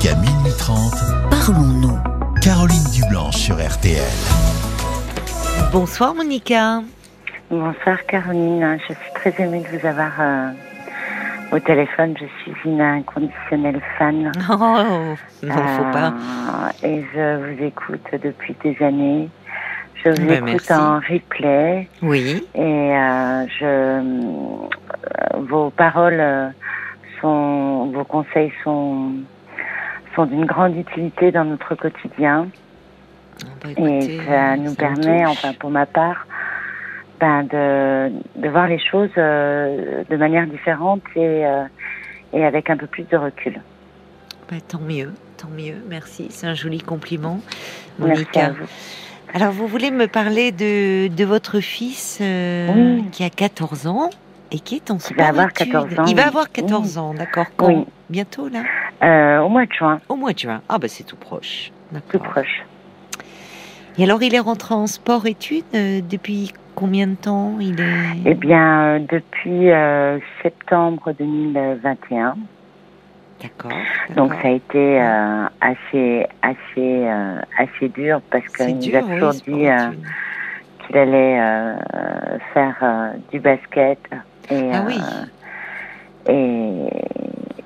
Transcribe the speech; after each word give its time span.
Jusqu'à 0.00 0.14
minuit 0.16 0.52
30, 0.58 0.92
Parlons-nous. 1.30 1.98
Caroline 2.42 2.84
Dublanche 2.94 3.36
sur 3.36 3.56
RTL. 3.56 4.00
Bonsoir 5.72 6.14
Monica. 6.14 6.82
Bonsoir 7.50 7.98
Caroline, 8.06 8.78
je 8.88 8.94
suis 8.94 9.12
très 9.14 9.34
émue 9.42 9.60
de 9.60 9.76
vous 9.78 9.86
avoir 9.86 10.12
euh, 10.20 10.50
au 11.52 11.58
téléphone. 11.58 12.14
Je 12.20 12.26
suis 12.42 12.52
une 12.64 12.80
inconditionnelle 12.80 13.80
fan. 13.98 14.30
Oh, 14.50 15.14
non, 15.46 15.54
faut 15.54 15.92
pas. 15.92 16.12
Euh, 16.12 16.86
et 16.86 17.04
je 17.14 17.36
vous 17.56 17.64
écoute 17.64 18.06
depuis 18.22 18.54
des 18.62 18.76
années. 18.84 19.28
Je 20.04 20.10
vous 20.10 20.26
Ben, 20.28 20.46
écoute 20.48 20.64
merci. 20.68 20.72
en 20.74 20.98
replay 21.00 21.88
Oui, 22.02 22.46
et 22.54 22.60
euh, 22.60 23.46
je, 23.58 23.64
euh, 23.64 25.38
vos 25.48 25.70
paroles 25.70 26.20
euh, 26.20 26.48
sont, 27.20 27.90
vos 27.92 28.04
conseils 28.04 28.52
sont, 28.62 29.10
sont 30.14 30.26
d'une 30.26 30.44
grande 30.46 30.76
utilité 30.76 31.30
dans 31.32 31.44
notre 31.44 31.74
quotidien. 31.74 32.48
Bah, 33.62 33.68
Et 33.76 34.18
ça 34.26 34.56
nous 34.56 34.74
permet, 34.74 35.22
touche. 35.22 35.30
enfin 35.30 35.52
pour 35.58 35.70
ma 35.70 35.86
part, 35.86 36.26
ben 37.20 37.42
de, 37.44 38.10
de 38.40 38.48
voir 38.48 38.66
les 38.68 38.78
choses 38.78 39.10
euh, 39.16 40.02
de 40.08 40.16
manière 40.16 40.46
différente 40.46 41.02
et, 41.16 41.46
euh, 41.46 41.64
et 42.32 42.44
avec 42.44 42.70
un 42.70 42.76
peu 42.76 42.86
plus 42.86 43.04
de 43.04 43.16
recul. 43.16 43.60
Bah, 44.50 44.56
tant 44.66 44.80
mieux, 44.80 45.12
tant 45.36 45.48
mieux, 45.48 45.74
merci. 45.88 46.26
C'est 46.30 46.46
un 46.46 46.54
joli 46.54 46.78
compliment, 46.78 47.40
Merci 47.98 48.22
à 48.38 48.48
Monica. 48.48 48.50
vous. 48.60 48.66
Alors, 49.34 49.52
vous 49.52 49.66
voulez 49.66 49.90
me 49.90 50.06
parler 50.06 50.52
de, 50.52 51.08
de 51.08 51.24
votre 51.24 51.60
fils 51.60 52.18
euh, 52.22 52.68
Oui. 52.74 53.04
qui 53.12 53.24
a 53.24 53.30
14 53.30 53.86
ans? 53.86 54.08
Et 54.50 54.60
qui 54.60 54.76
est 54.76 54.90
en 54.90 54.96
Qui 54.96 55.14
va 55.14 55.28
avoir 55.28 55.50
sport-études. 55.50 55.72
14 55.72 55.98
ans, 56.00 56.04
Il 56.08 56.16
va 56.16 56.26
avoir 56.26 56.50
14 56.50 56.98
ans, 56.98 57.14
d'accord. 57.14 57.46
Quand 57.56 57.68
Oui. 57.68 57.84
Bientôt, 58.10 58.48
là 58.48 58.60
Euh, 59.02 59.40
au 59.42 59.48
mois 59.48 59.66
de 59.66 59.72
juin, 59.72 60.00
Au 60.08 60.16
mois 60.16 60.32
de 60.32 60.38
juin. 60.38 60.62
Ah, 60.68 60.78
bah 60.78 60.88
c'est 60.88 61.04
tout 61.04 61.16
proche. 61.16 61.70
tout 62.10 62.18
proche. 62.18 62.64
Et 63.98 64.04
alors, 64.04 64.22
il 64.22 64.34
est 64.34 64.38
rentré 64.40 64.74
en 64.74 64.86
sport-études 64.86 65.64
euh, 65.74 66.00
depuis 66.08 66.52
combien 66.74 67.06
de 67.08 67.16
temps 67.16 67.56
Il 67.60 67.80
est... 67.80 67.84
Eh 68.24 68.34
bien, 68.34 68.80
euh, 68.82 68.98
depuis 69.00 69.68
septembre 70.42 71.12
2021, 71.18 72.36
D'accord. 73.42 73.72
donc 74.16 74.32
ça 74.42 74.48
a 74.48 74.50
été 74.50 75.00
assez, 75.60 76.26
assez, 76.42 77.06
assez 77.58 77.88
dur 77.90 78.20
parce 78.30 78.46
qu'il 78.48 78.76
nous 78.78 78.96
a 78.96 79.00
oui, 79.00 79.14
toujours 79.14 79.32
dit 79.32 79.42
qu'il 80.86 80.96
allait 80.96 81.38
faire 82.54 83.12
du 83.30 83.38
basket 83.40 83.98
et, 84.50 84.70
Ah 84.72 84.82
oui. 84.86 85.00
euh, 86.28 86.32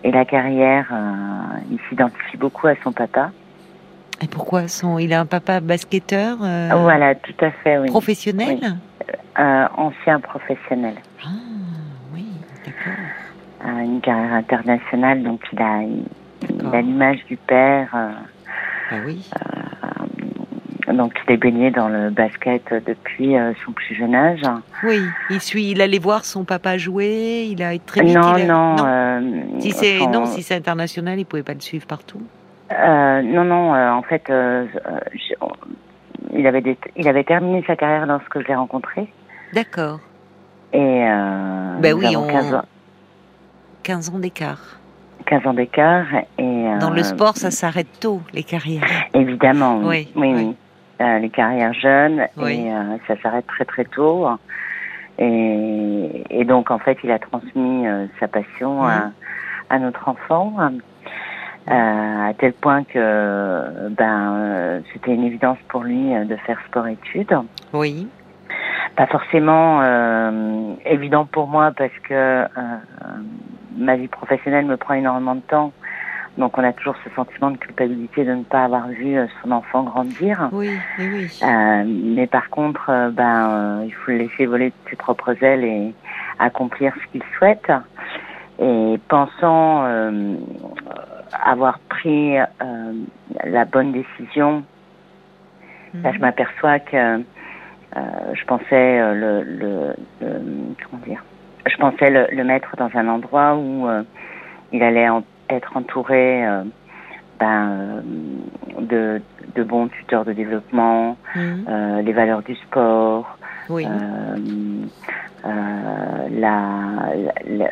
et, 0.05 0.08
et 0.08 0.11
la 0.12 0.25
carrière. 0.25 0.86
euh, 0.92 1.58
il 1.70 1.78
s'identifie 1.88 2.36
beaucoup 2.36 2.66
à 2.66 2.75
son 2.83 2.92
papa. 2.92 3.30
Et 4.22 4.28
pourquoi 4.28 4.69
son... 4.69 4.98
Il 4.98 5.12
a 5.12 5.20
un 5.20 5.27
papa 5.27 5.60
basketteur 5.60 6.38
euh, 6.42 6.69
Voilà, 6.80 7.14
tout 7.14 7.34
à 7.44 7.50
fait, 7.50 7.78
oui. 7.78 7.88
professionnel 7.88 8.58
Oui. 8.62 8.69
Ancien 9.77 10.20
professionnel, 10.20 10.94
Ah, 11.25 11.28
oui, 12.14 12.27
d'accord. 12.64 13.80
Une 13.83 14.00
carrière 14.00 14.34
internationale, 14.34 15.22
donc 15.22 15.41
il 15.53 15.60
a, 15.60 16.80
l'image 16.80 17.25
du 17.27 17.36
père. 17.36 17.88
euh, 17.94 18.10
Ah 18.91 18.94
oui. 19.06 19.28
Donc 20.92 21.12
il 21.27 21.33
est 21.34 21.36
baigné 21.36 21.70
dans 21.70 21.88
le 21.88 22.11
basket 22.11 22.62
depuis 22.86 23.36
euh, 23.36 23.52
son 23.64 23.72
plus 23.72 23.94
jeune 23.94 24.14
âge. 24.14 24.42
Oui, 24.83 25.00
il 25.30 25.41
suit, 25.41 25.70
il 25.70 25.80
allait 25.80 25.98
voir 25.98 26.25
son 26.25 26.44
papa 26.44 26.77
jouer, 26.78 27.47
il 27.50 27.62
a 27.62 27.78
très 27.78 28.02
vite. 28.02 28.14
non, 28.16 28.36
il 28.36 28.42
a- 28.42 28.47
non, 28.47 28.77
non. 28.77 28.84
euh, 28.86 29.20
Si 29.60 29.70
c'est 29.72 29.98
son- 29.98 30.10
non, 30.10 30.27
si 30.27 30.42
c'est 30.42 30.55
international, 30.56 31.19
il 31.19 31.25
pouvait 31.27 31.42
pas 31.42 31.55
le 31.55 31.60
suivre 31.60 31.86
partout. 31.86 32.20
Euh, 32.72 33.22
non, 33.22 33.44
non, 33.44 33.75
euh, 33.75 33.91
en 33.92 34.03
fait, 34.03 34.25
euh, 34.30 34.66
euh, 34.86 34.98
je- 35.14 35.34
il, 36.38 36.47
avait 36.47 36.62
des- 36.62 36.78
il 36.97 37.06
avait 37.08 37.25
terminé 37.25 37.62
sa 37.66 37.77
carrière 37.77 38.06
lorsque 38.06 38.41
je 38.41 38.47
l'ai 38.48 38.55
rencontré. 38.55 39.12
D'accord. 39.53 40.00
Et 40.72 40.78
euh, 41.06 41.76
Ben 41.81 41.93
oui, 41.94 42.16
on- 42.16 42.26
15 42.26 42.54
ans, 42.54 42.64
15 43.82 44.09
ans 44.10 44.19
d'écart. 44.19 44.78
15 45.26 45.47
ans 45.47 45.53
d'écart. 45.54 46.06
Et, 46.38 46.64
Dans 46.81 46.91
le 46.91 47.00
euh, 47.00 47.04
sport, 47.04 47.37
ça 47.37 47.50
s'arrête 47.50 48.00
tôt, 48.00 48.22
les 48.32 48.43
carrières. 48.43 48.82
Évidemment, 49.14 49.78
oui. 49.84 50.09
Oui, 50.16 50.32
oui, 50.32 50.34
oui. 50.34 50.56
Oui. 51.02 51.08
Euh, 51.08 51.18
les 51.18 51.30
carrières 51.30 51.74
jeunes, 51.74 52.26
Oui. 52.36 52.66
et 52.66 52.72
euh, 52.72 52.96
ça 53.06 53.20
s'arrête 53.22 53.46
très 53.46 53.64
très 53.64 53.84
tôt. 53.84 54.26
Et, 55.18 56.24
et 56.30 56.44
donc, 56.44 56.70
en 56.70 56.78
fait, 56.78 56.98
il 57.04 57.10
a 57.10 57.18
transmis 57.18 57.86
euh, 57.86 58.06
sa 58.18 58.28
passion 58.28 58.84
à, 58.84 59.10
à 59.70 59.78
notre 59.78 60.08
enfant, 60.08 60.54
à 61.68 62.32
tel 62.38 62.52
point 62.54 62.82
que 62.84 63.88
ben, 63.90 64.82
c'était 64.92 65.14
une 65.14 65.24
évidence 65.24 65.58
pour 65.68 65.84
lui 65.84 66.12
de 66.26 66.36
faire 66.36 66.58
sport-études. 66.68 67.36
Oui. 67.72 68.08
Pas 68.96 69.06
forcément 69.06 69.80
évident 70.84 71.24
pour 71.24 71.46
moi 71.46 71.70
parce 71.76 71.96
que 72.08 72.44
ma 73.76 73.96
vie 73.96 74.08
professionnelle 74.08 74.66
me 74.66 74.76
prend 74.76 74.94
énormément 74.94 75.36
de 75.36 75.40
temps. 75.40 75.72
Donc 76.38 76.56
on 76.56 76.65
a 76.65 76.72
toujours 76.72 76.97
ce 77.04 77.10
sentiment 77.10 77.50
de 77.50 77.59
culpabilité 77.59 78.25
de 78.25 78.32
ne 78.32 78.43
pas 78.44 78.65
avoir 78.65 78.88
vu 78.88 79.16
euh, 79.19 79.26
son 79.43 79.50
enfant 79.53 79.82
grandir. 79.82 80.48
Oui, 80.53 80.81
oui, 80.98 81.09
oui. 81.12 81.31
Euh, 81.43 81.84
mais 81.87 82.26
par 82.26 82.48
contre, 82.50 82.88
euh, 82.88 83.10
ben, 83.10 83.50
euh, 83.50 83.84
il 83.87 83.93
faut 83.93 84.12
le 84.12 84.19
laisser 84.19 84.47
voler 84.47 84.70
de 84.70 84.75
ses 84.91 84.97
propres 84.97 85.43
ailes 85.43 85.65
et 85.65 85.94
accomplir 86.38 86.94
ce 86.94 87.12
qu'il 87.12 87.22
souhaite. 87.37 87.70
Et 88.59 88.98
pensant 89.09 89.84
euh, 89.84 90.37
avoir 91.44 91.78
pris 91.88 92.38
euh, 92.38 92.44
la 93.44 93.64
bonne 93.64 93.93
décision, 93.93 94.64
Mhm. 95.94 96.03
Là, 96.04 96.12
je 96.14 96.19
m'aperçois 96.20 96.78
que 96.78 96.97
euh, 96.97 97.19
je 98.32 98.44
pensais 98.47 99.14
le, 99.14 99.43
le, 99.43 99.94
le- 100.22 100.75
comment 100.91 101.03
dire, 101.06 101.22
je 101.66 101.76
pensais 101.76 102.09
le, 102.09 102.28
le 102.34 102.44
mettre 102.44 102.75
dans 102.78 102.88
un 102.94 103.09
endroit 103.09 103.56
où 103.56 103.87
euh, 103.87 104.03
il 104.72 104.82
allait 104.82 105.10
en- 105.10 105.22
être 105.54 105.76
entouré 105.76 106.46
euh, 106.46 106.62
ben, 107.38 107.70
euh, 107.70 108.00
de, 108.80 109.22
de 109.56 109.62
bons 109.64 109.88
tuteurs 109.88 110.24
de 110.24 110.32
développement, 110.32 111.16
Mhm. 111.34 111.64
euh, 111.68 112.02
les 112.02 112.12
valeurs 112.12 112.42
du 112.42 112.54
sport, 112.56 113.38
Oui. 113.68 113.86
la, 115.44 116.28
la- 116.30 117.32
la- 117.46 117.70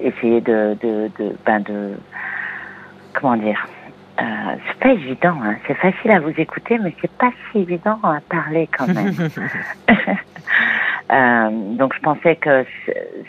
essayer 0.00 0.40
de, 0.40 0.76
de, 0.80 1.10
de, 1.18 1.36
ben 1.44 1.60
de 1.60 1.92
comment 3.14 3.36
dire 3.36 3.66
c'est 4.18 4.78
pas 4.80 4.90
évident 4.92 5.36
hein. 5.42 5.56
c'est 5.66 5.74
facile 5.74 6.10
à 6.10 6.20
vous 6.20 6.32
écouter 6.38 6.78
mais 6.78 6.94
c'est 7.00 7.10
pas 7.12 7.30
si 7.50 7.58
évident 7.60 7.98
à 8.02 8.20
parler 8.28 8.68
quand 8.76 8.86
même 8.88 9.14
Euh, 11.12 11.50
donc 11.74 11.92
je 11.96 12.00
pensais 12.00 12.36
que 12.36 12.64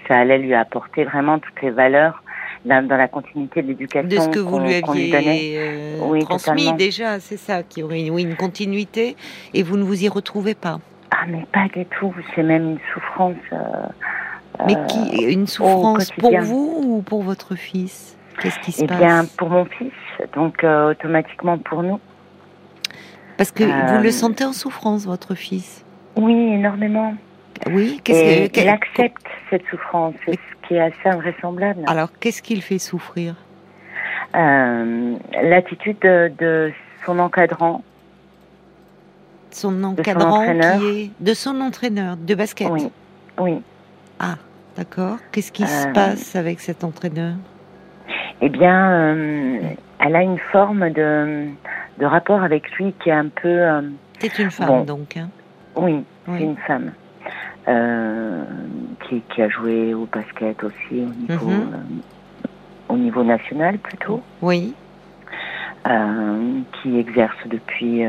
ça 0.07 0.17
allait 0.19 0.37
lui 0.37 0.53
apporter 0.53 1.03
vraiment 1.03 1.39
toutes 1.39 1.59
les 1.63 1.71
valeurs 1.71 2.21
dans, 2.65 2.87
dans 2.87 2.97
la 2.97 3.07
continuité 3.07 3.61
de 3.61 3.67
l'éducation 3.67 4.07
de 4.09 4.19
ce 4.19 4.29
que 4.29 4.39
vous 4.39 4.59
lui 4.59 4.73
aviez 4.75 5.55
euh, 5.57 5.97
Oui, 6.01 6.19
transmis 6.21 6.55
totalement. 6.63 6.77
déjà, 6.77 7.19
c'est 7.19 7.37
ça, 7.37 7.63
qui 7.63 7.83
aurait 7.83 8.01
une 8.01 8.35
continuité, 8.35 9.15
et 9.53 9.63
vous 9.63 9.77
ne 9.77 9.83
vous 9.83 10.03
y 10.03 10.09
retrouvez 10.09 10.55
pas. 10.55 10.79
ah 11.11 11.25
mais 11.27 11.45
pas 11.51 11.67
du 11.73 11.85
tout 11.85 12.13
c'est 12.35 12.43
même 12.43 12.71
une 12.71 12.79
souffrance 12.93 13.35
euh, 13.53 13.57
Mais 14.67 14.75
euh, 14.75 14.85
qui 14.85 15.23
une 15.33 15.47
souffrance 15.47 16.11
pour 16.11 16.39
vous 16.39 16.83
ou 16.85 17.01
pour 17.01 17.23
votre 17.23 17.55
fils? 17.55 18.17
Qu'est-ce 18.39 18.59
qui 18.59 18.71
se 18.71 18.83
Eh 18.83 18.87
passe? 18.87 18.97
bien, 18.97 19.25
pour 19.37 19.49
mon 19.49 19.65
fils, 19.65 19.91
donc 20.35 20.63
euh, 20.63 20.91
automatiquement 20.91 21.57
pour 21.57 21.83
nous. 21.83 21.99
Parce 23.37 23.51
que 23.51 23.63
vous 23.63 24.03
le 24.03 24.11
sentez 24.11 24.45
en 24.45 24.53
souffrance, 24.53 25.05
votre 25.05 25.35
fils? 25.35 25.83
Oui, 26.15 26.33
énormément. 26.33 27.15
Oui. 27.69 27.99
Qu'est-ce 28.03 28.49
que 28.51 28.59
il 28.59 28.65
que- 28.65 28.69
accepte 28.69 29.25
cette 29.49 29.63
souffrance, 29.69 30.15
ce 30.25 30.31
qui 30.67 30.75
est 30.75 30.79
assez 30.81 31.05
invraisemblable. 31.09 31.81
Alors, 31.87 32.09
qu'est-ce 32.19 32.41
qu'il 32.41 32.61
fait 32.61 32.79
souffrir? 32.79 33.35
Euh, 34.35 35.15
L'attitude 35.43 35.97
de, 36.01 36.31
de 36.39 36.71
son 37.05 37.19
encadrant, 37.19 37.83
Son 39.51 39.83
encadrant 39.83 40.45
qui 40.79 40.87
est 40.87 41.11
de 41.19 41.33
son 41.33 41.59
entraîneur 41.61 42.15
de 42.17 42.35
basket. 42.35 42.69
oui, 42.69 42.89
oui. 43.39 43.61
D'accord. 44.77 45.17
Qu'est-ce 45.33 45.51
qui 45.51 45.67
se 45.67 45.87
Euh, 45.87 45.91
passe 45.91 46.35
avec 46.37 46.61
cet 46.61 46.85
entraîneur? 46.85 47.33
Eh 48.39 48.47
bien, 48.47 48.89
euh, 48.93 49.59
elle 49.99 50.15
a 50.15 50.21
une 50.23 50.39
forme 50.51 50.89
de, 50.91 51.47
de 51.99 52.05
rapport 52.05 52.41
avec 52.41 52.71
lui 52.77 52.93
qui 53.03 53.09
est 53.09 53.13
un 53.13 53.27
peu, 53.27 53.59
C'est 54.19 54.39
une 54.39 54.49
femme 54.49 54.67
bon. 54.67 54.83
donc. 54.85 55.17
hein. 55.17 55.27
oui, 55.75 56.03
Oui. 56.29 56.37
c'est 56.37 56.43
une 56.45 56.57
femme 56.65 56.93
euh, 57.71 58.43
qui, 59.07 59.21
qui 59.21 59.41
a 59.41 59.49
joué 59.49 59.93
au 59.93 60.05
basket 60.05 60.63
aussi 60.63 61.01
au 61.01 61.13
niveau, 61.13 61.49
Mhm. 61.49 61.73
euh, 61.73 62.93
au 62.93 62.97
niveau 62.97 63.23
national 63.23 63.77
plutôt. 63.79 64.21
Oui. 64.41 64.75
euh, 65.87 66.59
qui 66.73 66.99
exerce 66.99 67.35
depuis 67.47 68.03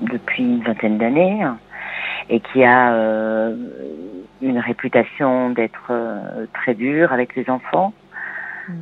depuis 0.00 0.42
une 0.44 0.62
vingtaine 0.62 0.96
d'années 0.96 1.44
et 2.30 2.40
qui 2.40 2.64
a 2.64 2.94
une 4.40 4.58
réputation 4.58 5.50
d'être 5.50 5.92
très 6.54 6.74
dur 6.74 7.12
avec 7.12 7.34
les 7.36 7.50
enfants. 7.50 7.92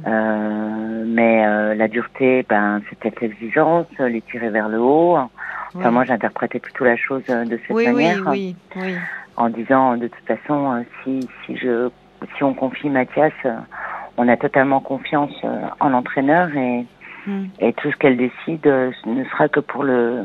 Euh, 0.07 1.05
mais 1.07 1.47
euh, 1.47 1.75
la 1.75 1.89
dureté, 1.89 2.45
ben, 2.49 2.81
c'était 2.89 3.13
l'exigence, 3.21 3.87
les 3.99 4.21
tirer 4.23 4.51
vers 4.51 4.69
le 4.69 4.79
haut. 4.81 5.17
Enfin, 5.79 5.91
moi, 5.91 6.05
j'interprétais 6.05 6.59
plutôt 6.59 6.85
la 6.85 6.97
chose 6.97 7.23
euh, 7.29 7.45
de 7.45 7.59
cette 7.67 7.77
oui, 7.77 7.87
manière, 7.87 8.23
oui, 8.27 8.57
oui. 8.77 8.95
en 9.37 9.49
disant, 9.49 9.97
de 9.97 10.09
toute 10.09 10.27
façon, 10.27 10.73
euh, 10.73 10.83
si 11.03 11.29
si 11.45 11.57
je 11.57 11.91
si 12.37 12.43
on 12.43 12.55
confie 12.55 12.89
Mathias, 12.89 13.33
euh, 13.45 13.55
on 14.17 14.27
a 14.29 14.37
totalement 14.37 14.81
confiance 14.81 15.35
en 15.81 15.89
l'entraîneur 15.91 16.49
et 16.57 16.87
Hmm. 17.27 17.47
et 17.59 17.73
tout 17.73 17.91
ce 17.91 17.97
qu'elle 17.97 18.17
décide 18.17 18.65
ne 18.65 19.25
sera 19.25 19.49
que 19.49 19.59
pour 19.59 19.83
le 19.83 20.25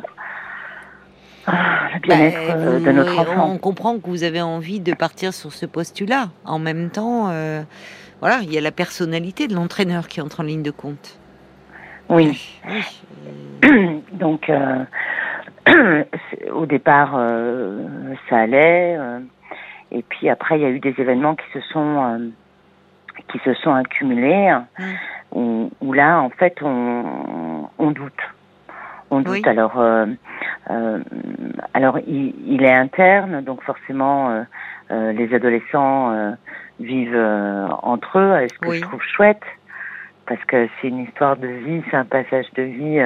ah, 1.47 1.89
le 1.95 1.99
bien-être 1.99 2.47
Bah, 2.47 2.79
de 2.79 2.91
notre 2.91 3.17
enfant. 3.17 3.49
On 3.51 3.57
comprend 3.57 3.97
que 3.97 4.07
vous 4.07 4.23
avez 4.23 4.41
envie 4.41 4.79
de 4.79 4.93
partir 4.93 5.33
sur 5.33 5.51
ce 5.51 5.65
postulat. 5.65 6.29
En 6.45 6.59
même 6.59 6.91
temps, 6.91 7.29
euh, 7.29 7.63
voilà, 8.19 8.41
il 8.43 8.53
y 8.53 8.57
a 8.59 8.61
la 8.61 8.71
personnalité 8.71 9.47
de 9.47 9.55
l'entraîneur 9.55 10.07
qui 10.07 10.21
entre 10.21 10.41
en 10.41 10.43
ligne 10.43 10.61
de 10.61 10.69
compte. 10.69 11.17
Oui. 12.09 12.59
Oui. 12.69 13.63
Donc, 14.13 14.47
euh, 14.49 14.83
au 16.53 16.65
départ, 16.65 17.13
euh, 17.15 18.13
ça 18.29 18.37
allait. 18.39 18.95
euh, 18.97 19.19
et 19.91 20.03
puis 20.03 20.29
après, 20.29 20.57
il 20.57 20.61
y 20.61 20.65
a 20.65 20.69
eu 20.69 20.79
des 20.79 20.95
événements 20.97 21.35
qui 21.35 21.45
se 21.53 21.61
sont 21.71 22.03
euh, 22.03 22.29
qui 23.29 23.39
se 23.39 23.53
sont 23.55 23.73
accumulés. 23.73 24.51
Mm. 24.79 24.83
Où, 25.33 25.71
où 25.81 25.93
là, 25.93 26.19
en 26.21 26.29
fait, 26.29 26.57
on, 26.61 27.69
on 27.77 27.91
doute. 27.91 28.13
On 29.11 29.19
doute. 29.21 29.33
Oui. 29.33 29.41
Alors, 29.45 29.81
alors, 31.73 31.99
il, 31.99 32.33
il 32.47 32.63
est 32.63 32.73
interne, 32.73 33.41
donc 33.41 33.61
forcément, 33.63 34.45
les 34.89 35.33
adolescents 35.33 36.35
vivent 36.79 37.17
entre 37.83 38.19
eux. 38.19 38.47
Ce 38.51 38.59
que 38.59 38.69
Oui. 38.69 38.77
je 38.77 38.81
trouve 38.83 39.01
chouette, 39.01 39.43
parce 40.27 40.43
que 40.45 40.67
c'est 40.81 40.87
une 40.89 40.99
histoire 40.99 41.37
de 41.37 41.47
vie, 41.47 41.81
c'est 41.89 41.97
un 41.97 42.05
passage 42.05 42.51
de 42.55 42.63
vie. 42.63 42.99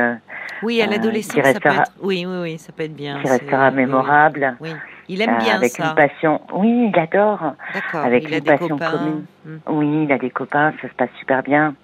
Oui, 0.64 0.82
à 0.82 0.86
Euh, 0.86 0.90
l'adolescence, 0.92 1.36
ça 1.36 1.42
peut 1.42 1.48
restera- 1.70 1.82
être. 1.84 1.92
Oui, 2.02 2.26
oui, 2.28 2.38
oui, 2.42 2.58
ça 2.58 2.72
peut 2.72 2.84
être 2.84 2.96
bien. 2.96 3.20
qui 3.22 3.28
restera 3.30 3.72
mémorable. 3.72 4.56
Oui, 4.60 4.70
il 5.10 5.22
aime 5.22 5.36
euh, 5.36 5.38
bien 5.40 5.56
avec 5.56 5.72
ça. 5.72 5.88
une 5.90 5.96
passion. 5.96 6.42
Oui, 6.54 6.92
il 6.94 7.00
adore. 7.00 7.54
D'accord. 7.74 8.06
avec 8.06 8.24
il 8.24 8.34
a 8.34 8.38
une 8.38 8.44
des 8.44 8.52
passion 8.52 8.68
copains. 8.78 8.92
commune. 8.92 9.26
Hmm. 9.46 9.58
Oui, 9.68 10.04
il 10.06 10.12
a 10.12 10.18
des 10.18 10.30
copains, 10.30 10.74
ça 10.82 10.88
se 10.88 10.94
passe 10.94 11.10
super 11.20 11.44
bien. 11.44 11.76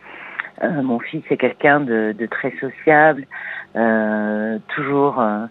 Euh, 0.64 0.82
mon 0.84 1.00
fils 1.00 1.24
est 1.32 1.38
quelqu'un 1.38 1.80
de, 1.80 2.14
de 2.18 2.26
très 2.28 2.54
sociable, 2.60 3.26
euh, 3.76 4.60
toujours, 4.76 5.20
euh, 5.20 5.46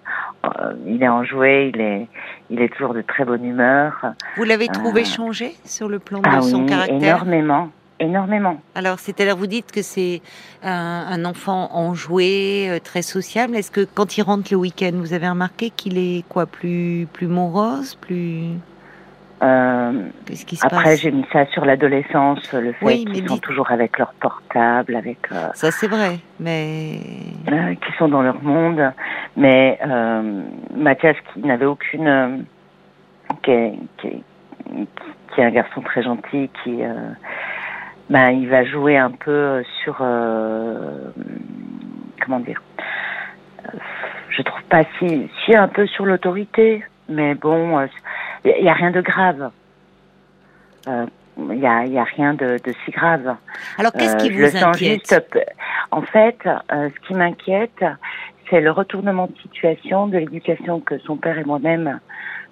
il 0.86 1.02
est 1.02 1.08
enjoué, 1.08 1.72
il 1.74 1.80
est, 1.80 2.06
il 2.48 2.60
est 2.62 2.68
toujours 2.68 2.94
de 2.94 3.02
très 3.02 3.24
bonne 3.24 3.44
humeur. 3.44 3.92
Vous 4.36 4.44
l'avez 4.44 4.68
trouvé 4.68 5.00
Euh, 5.00 5.04
changé 5.04 5.54
sur 5.64 5.88
le 5.88 5.98
plan 5.98 6.20
de 6.20 6.28
Ah 6.30 6.40
son 6.42 6.60
oui, 6.60 6.66
caractère? 6.66 6.96
énormément, 7.24 7.70
énormément. 8.00 8.60
Alors, 8.74 8.98
c'est-à-dire, 8.98 9.36
vous 9.36 9.46
dites 9.46 9.70
que 9.70 9.82
c'est 9.82 10.20
un, 10.64 11.06
un 11.10 11.24
enfant 11.24 11.68
enjoué, 11.72 12.68
euh, 12.70 12.78
très 12.80 13.02
sociable. 13.02 13.54
Est-ce 13.56 13.70
que 13.70 13.82
quand 13.84 14.16
il 14.18 14.22
rentre 14.22 14.48
le 14.50 14.56
week-end, 14.56 14.90
vous 14.94 15.12
avez 15.12 15.28
remarqué 15.28 15.70
qu'il 15.70 15.96
est 15.98 16.24
quoi, 16.28 16.46
plus 16.46 17.06
plus 17.12 17.28
morose, 17.28 17.94
plus 17.96 18.46
Euh, 19.42 19.92
qu'est-ce 20.26 20.44
qui 20.44 20.56
se 20.56 20.66
après, 20.66 20.84
passe? 20.84 21.00
j'ai 21.00 21.10
mis 21.12 21.24
ça 21.32 21.46
sur 21.46 21.64
l'adolescence, 21.64 22.52
le 22.52 22.72
fait 22.72 22.84
Oui, 22.84 23.04
qu'ils 23.06 23.26
sont 23.26 23.34
dites- 23.36 23.42
toujours 23.42 23.70
avec 23.70 23.98
leur 23.98 24.12
portable, 24.20 24.94
avec 24.96 25.18
euh, 25.32 25.48
Ça, 25.54 25.70
c'est 25.70 25.86
vrai, 25.88 26.18
mais 26.38 27.00
euh, 27.50 27.74
qui 27.74 27.92
sont 27.98 28.08
dans 28.08 28.20
leur 28.22 28.42
monde. 28.42 28.92
Mais 29.38 29.78
Mathias, 30.76 31.16
qui 31.32 31.40
n'avait 31.40 31.64
aucune, 31.64 32.44
qui, 33.42 33.50
est, 33.50 33.72
qui, 33.98 34.06
est, 34.08 34.22
qui 35.34 35.40
est 35.40 35.44
un 35.44 35.50
garçon 35.50 35.80
très 35.80 36.02
gentil, 36.02 36.50
qui, 36.62 36.82
ben, 38.10 38.30
il 38.30 38.48
va 38.48 38.64
jouer 38.64 38.96
un 38.98 39.10
peu 39.12 39.62
sur, 39.82 39.98
euh, 40.00 41.10
comment 42.22 42.40
dire, 42.40 42.60
Euh, 43.66 43.78
je 44.30 44.42
trouve 44.42 44.62
pas 44.64 44.84
si, 44.98 45.28
si 45.44 45.54
un 45.54 45.68
peu 45.68 45.86
sur 45.86 46.04
l'autorité, 46.06 46.84
mais 47.08 47.34
bon, 47.34 47.78
euh, 47.78 47.86
il 48.44 48.64
y, 48.64 48.68
a 48.68 48.72
rien 48.72 48.90
de 48.90 49.00
grave. 49.00 49.50
Euh, 50.88 51.06
Il 51.52 51.58
y 51.58 51.66
a, 51.66 51.86
y 51.86 51.98
a 51.98 52.04
rien 52.04 52.34
de, 52.34 52.58
de 52.64 52.72
si 52.84 52.90
grave. 52.90 53.36
alors 53.78 53.92
qu'est-ce 53.92 54.14
Euh, 54.16 54.18
qui 54.18 54.30
vous 54.30 54.56
inquiète 54.56 55.00
juste 55.08 55.20
En 55.90 56.02
fait, 56.02 56.38
euh, 56.46 56.88
ce 56.94 57.06
qui 57.06 57.14
m'inquiète, 57.14 57.84
c'est 58.48 58.60
le 58.60 58.70
retournement 58.70 59.26
de 59.26 59.36
situation 59.40 60.06
de 60.08 60.18
l'éducation 60.18 60.80
que 60.80 60.98
son 60.98 61.16
père 61.16 61.38
et 61.38 61.44
moi-même 61.44 62.00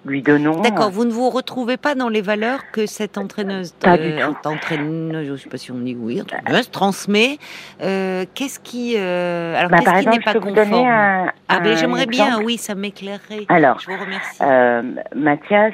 lui 0.05 0.21
donnons. 0.21 0.61
D'accord, 0.61 0.89
vous 0.91 1.05
ne 1.05 1.11
vous 1.11 1.29
retrouvez 1.29 1.77
pas 1.77 1.93
dans 1.95 2.09
les 2.09 2.21
valeurs 2.21 2.71
que 2.71 2.85
cette 2.85 3.17
entraîneuse, 3.17 3.73
Pas 3.73 3.97
du 3.97 4.15
tout. 4.15 4.47
entraîneuse, 4.47 5.27
je 5.27 5.35
sais 5.35 5.49
pas 5.49 5.57
si 5.57 5.71
on 5.71 5.79
dit 5.79 5.95
oui, 5.99 6.21
entraîneuse 6.21 6.71
transmet. 6.71 7.37
Euh, 7.81 8.25
qu'est-ce 8.33 8.59
qui, 8.59 8.95
euh, 8.97 9.55
alors 9.57 9.69
Bah, 9.69 9.77
qu'est-ce 9.77 9.85
par 9.85 9.93
qui 9.95 9.99
exemple, 9.99 10.15
n'est 10.17 10.21
je 10.21 10.25
pas 10.25 10.33
peux 10.33 10.39
vous 10.39 10.55
conforme? 10.55 10.69
donner 10.71 10.87
un, 10.89 11.31
Ah 11.49 11.59
ben 11.59 11.75
j'aimerais 11.77 12.05
bien, 12.05 12.39
oui, 12.41 12.57
ça 12.57 12.75
m'éclairerait. 12.75 13.45
Alors, 13.49 13.79
Je 13.79 13.87
vous 13.91 13.97
remercie. 13.97 14.41
euh, 14.41 14.81
Mathias, 15.15 15.73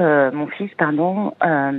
euh, 0.00 0.30
mon 0.32 0.46
fils, 0.46 0.70
pardon, 0.78 1.34
euh, 1.44 1.72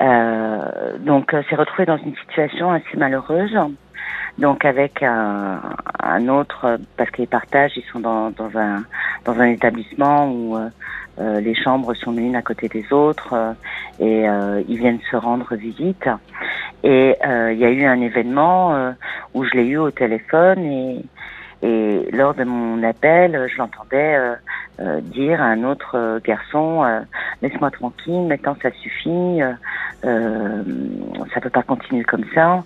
euh, 0.00 0.98
donc 0.98 1.34
euh, 1.34 1.42
s'est 1.48 1.56
retrouvé 1.56 1.86
dans 1.86 1.96
une 1.98 2.14
situation 2.16 2.70
assez 2.72 2.96
malheureuse. 2.96 3.56
Donc 4.38 4.64
avec 4.64 5.02
un, 5.02 5.60
un 6.00 6.28
autre, 6.28 6.64
euh, 6.64 6.76
parce 6.96 7.10
qu'ils 7.10 7.26
partagent, 7.26 7.72
ils 7.76 7.84
sont 7.92 7.98
dans, 7.98 8.30
dans 8.30 8.56
un 8.56 8.84
dans 9.24 9.38
un 9.40 9.50
établissement 9.50 10.30
où 10.30 10.56
euh, 10.56 10.68
euh, 11.18 11.40
les 11.40 11.54
chambres 11.54 11.94
sont 11.94 12.12
l'une 12.12 12.36
à 12.36 12.42
côté 12.42 12.68
des 12.68 12.92
autres 12.92 13.32
euh, 13.32 13.52
et 13.98 14.28
euh, 14.28 14.62
ils 14.68 14.78
viennent 14.78 15.00
se 15.10 15.16
rendre 15.16 15.54
visite. 15.56 16.08
Et 16.84 17.16
il 17.20 17.58
y 17.58 17.64
a 17.64 17.70
eu 17.70 17.84
un 17.84 18.00
événement 18.00 18.94
où 19.34 19.42
je 19.42 19.50
l'ai 19.56 19.66
eu 19.66 19.78
au 19.78 19.90
téléphone 19.90 20.64
et 20.64 21.04
et 21.62 22.08
lors 22.12 22.34
de 22.34 22.44
mon 22.44 22.82
appel, 22.82 23.48
je 23.52 23.58
l'entendais 23.58 24.14
euh, 24.16 24.34
euh, 24.80 25.00
dire 25.00 25.40
à 25.42 25.46
un 25.46 25.64
autre 25.64 25.92
euh, 25.96 26.20
garçon 26.24 26.84
euh, 26.84 27.00
laisse-moi 27.42 27.70
tranquille, 27.72 28.26
maintenant 28.28 28.56
ça 28.62 28.70
suffit, 28.80 29.42
euh, 29.42 29.52
euh, 30.04 30.62
ça 31.34 31.40
peut 31.40 31.50
pas 31.50 31.62
continuer 31.64 32.04
comme 32.04 32.24
ça. 32.34 32.62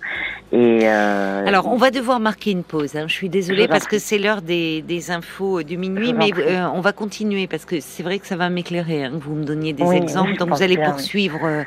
Et 0.53 0.81
euh, 0.83 1.47
Alors, 1.47 1.67
on 1.73 1.77
va 1.77 1.91
devoir 1.91 2.21
marquer 2.21 2.51
une 2.51 2.65
pause. 2.65 2.95
hein. 2.97 3.05
Je 3.07 3.15
suis 3.15 3.31
désolée 3.31 3.63
Je 3.63 3.69
parce 3.69 3.87
que 3.87 3.99
c'est 3.99 4.19
l'heure 4.19 4.43
des, 4.43 4.83
des 4.83 5.11
infos 5.11 5.63
du 5.63 5.79
minuit, 5.79 6.13
mais 6.13 6.31
euh, 6.37 6.67
on 6.75 6.81
va 6.83 6.93
continuer 6.93 7.47
parce 7.47 7.65
que 7.65 7.81
c'est 7.81 8.03
vrai 8.03 8.19
que 8.19 8.27
ça 8.27 8.37
va 8.37 8.51
m'éclairer. 8.51 9.05
hein, 9.05 9.13
que 9.19 9.25
vous 9.25 9.35
me 9.35 9.45
donniez 9.45 9.73
des 9.73 9.85
Oui, 9.85 9.97
exemples, 9.97 10.33
oui, 10.33 10.37
donc 10.37 10.51
vous 10.51 10.63
allez 10.63 10.77
bien, 10.77 10.89
oui. 10.89 10.93
poursuivre 10.93 11.41
euh, 11.45 11.63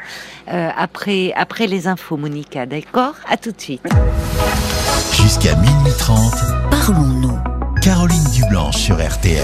euh, 0.54 0.70
après 0.78 1.34
après 1.36 1.66
les 1.66 1.88
infos, 1.88 2.18
Monica. 2.18 2.68
D'accord? 2.68 3.16
À 3.28 3.38
tout 3.38 3.52
de 3.52 3.60
suite. 3.60 3.82
Jusqu'à 5.36 5.56
minuit 5.58 5.92
30, 5.98 6.34
Parlons-nous. 6.72 7.38
Caroline 7.82 8.24
Dublanche 8.34 8.78
sur 8.78 8.96
RTL. 8.96 9.44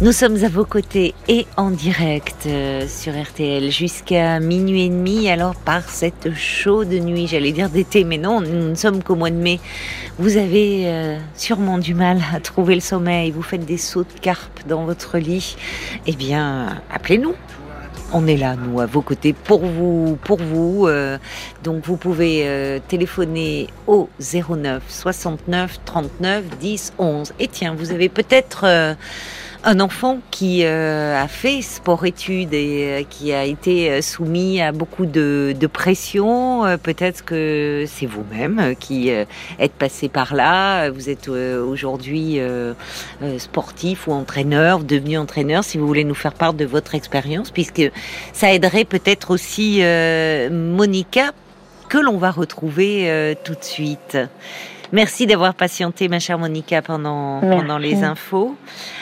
Nous 0.00 0.12
sommes 0.12 0.44
à 0.44 0.48
vos 0.48 0.64
côtés 0.64 1.14
et 1.26 1.46
en 1.56 1.72
direct 1.72 2.46
euh, 2.46 2.86
sur 2.86 3.20
RTL 3.20 3.72
jusqu'à 3.72 4.38
minuit 4.38 4.84
et 4.84 4.88
demi. 4.88 5.28
Alors 5.28 5.56
par 5.56 5.88
cette 5.88 6.32
chaude 6.36 6.92
nuit, 6.92 7.26
j'allais 7.26 7.50
dire 7.50 7.70
d'été, 7.70 8.04
mais 8.04 8.18
non, 8.18 8.40
nous 8.40 8.68
ne 8.68 8.74
sommes 8.76 9.02
qu'au 9.02 9.16
mois 9.16 9.30
de 9.30 9.36
mai. 9.36 9.58
Vous 10.20 10.36
avez 10.36 10.82
euh, 10.84 11.18
sûrement 11.34 11.78
du 11.78 11.94
mal 11.94 12.20
à 12.32 12.38
trouver 12.38 12.76
le 12.76 12.82
sommeil. 12.82 13.32
Vous 13.32 13.42
faites 13.42 13.66
des 13.66 13.78
sauts 13.78 14.04
de 14.04 14.20
carpe 14.20 14.60
dans 14.68 14.84
votre 14.84 15.18
lit. 15.18 15.56
Eh 16.06 16.12
bien, 16.12 16.80
appelez-nous. 16.92 17.34
On 18.16 18.28
est 18.28 18.36
là, 18.36 18.54
nous, 18.54 18.80
à 18.80 18.86
vos 18.86 19.02
côtés, 19.02 19.32
pour 19.32 19.66
vous, 19.66 20.16
pour 20.22 20.38
vous. 20.38 20.86
euh, 20.86 21.18
donc, 21.64 21.84
vous 21.84 21.96
pouvez 21.96 22.42
euh, 22.46 22.78
téléphoner 22.86 23.66
au 23.88 24.08
09 24.20 24.84
69 24.88 25.80
39 25.84 26.44
10 26.60 26.92
11. 26.96 27.32
Et 27.40 27.48
tiens, 27.48 27.74
vous 27.76 27.90
avez 27.90 28.08
peut-être 28.08 28.62
euh, 28.68 28.94
un 29.64 29.80
enfant 29.80 30.18
qui 30.30 30.64
euh, 30.64 31.20
a 31.20 31.26
fait 31.26 31.62
sport-études 31.62 32.52
et 32.52 32.84
euh, 32.84 33.02
qui 33.08 33.32
a 33.32 33.44
été 33.44 33.90
euh, 33.90 34.02
soumis 34.02 34.60
à 34.60 34.72
beaucoup 34.72 35.06
de, 35.06 35.54
de 35.58 35.66
pression. 35.66 36.62
Peut-être 36.82 37.24
que 37.24 37.84
c'est 37.88 38.06
vous-même 38.06 38.74
qui 38.78 39.10
êtes 39.58 39.72
passé 39.72 40.08
par 40.08 40.34
là. 40.34 40.90
Vous 40.90 41.08
êtes 41.08 41.28
aujourd'hui 41.28 42.40
sportif 43.38 44.06
ou 44.06 44.12
entraîneur, 44.12 44.80
devenu 44.80 45.18
entraîneur, 45.18 45.64
si 45.64 45.78
vous 45.78 45.86
voulez 45.86 46.04
nous 46.04 46.14
faire 46.14 46.34
part 46.34 46.54
de 46.54 46.64
votre 46.64 46.94
expérience, 46.94 47.50
puisque 47.50 47.90
ça 48.32 48.52
aiderait 48.52 48.84
peut-être 48.84 49.30
aussi 49.30 49.82
Monica, 50.50 51.32
que 51.88 51.98
l'on 51.98 52.18
va 52.18 52.30
retrouver 52.30 53.36
tout 53.44 53.54
de 53.54 53.64
suite. 53.64 54.18
Merci 54.94 55.26
d'avoir 55.26 55.54
patienté, 55.54 56.06
ma 56.06 56.20
chère 56.20 56.38
Monica, 56.38 56.80
pendant, 56.80 57.40
Merci. 57.40 57.58
pendant 57.58 57.78
les 57.78 58.04
infos. 58.04 58.54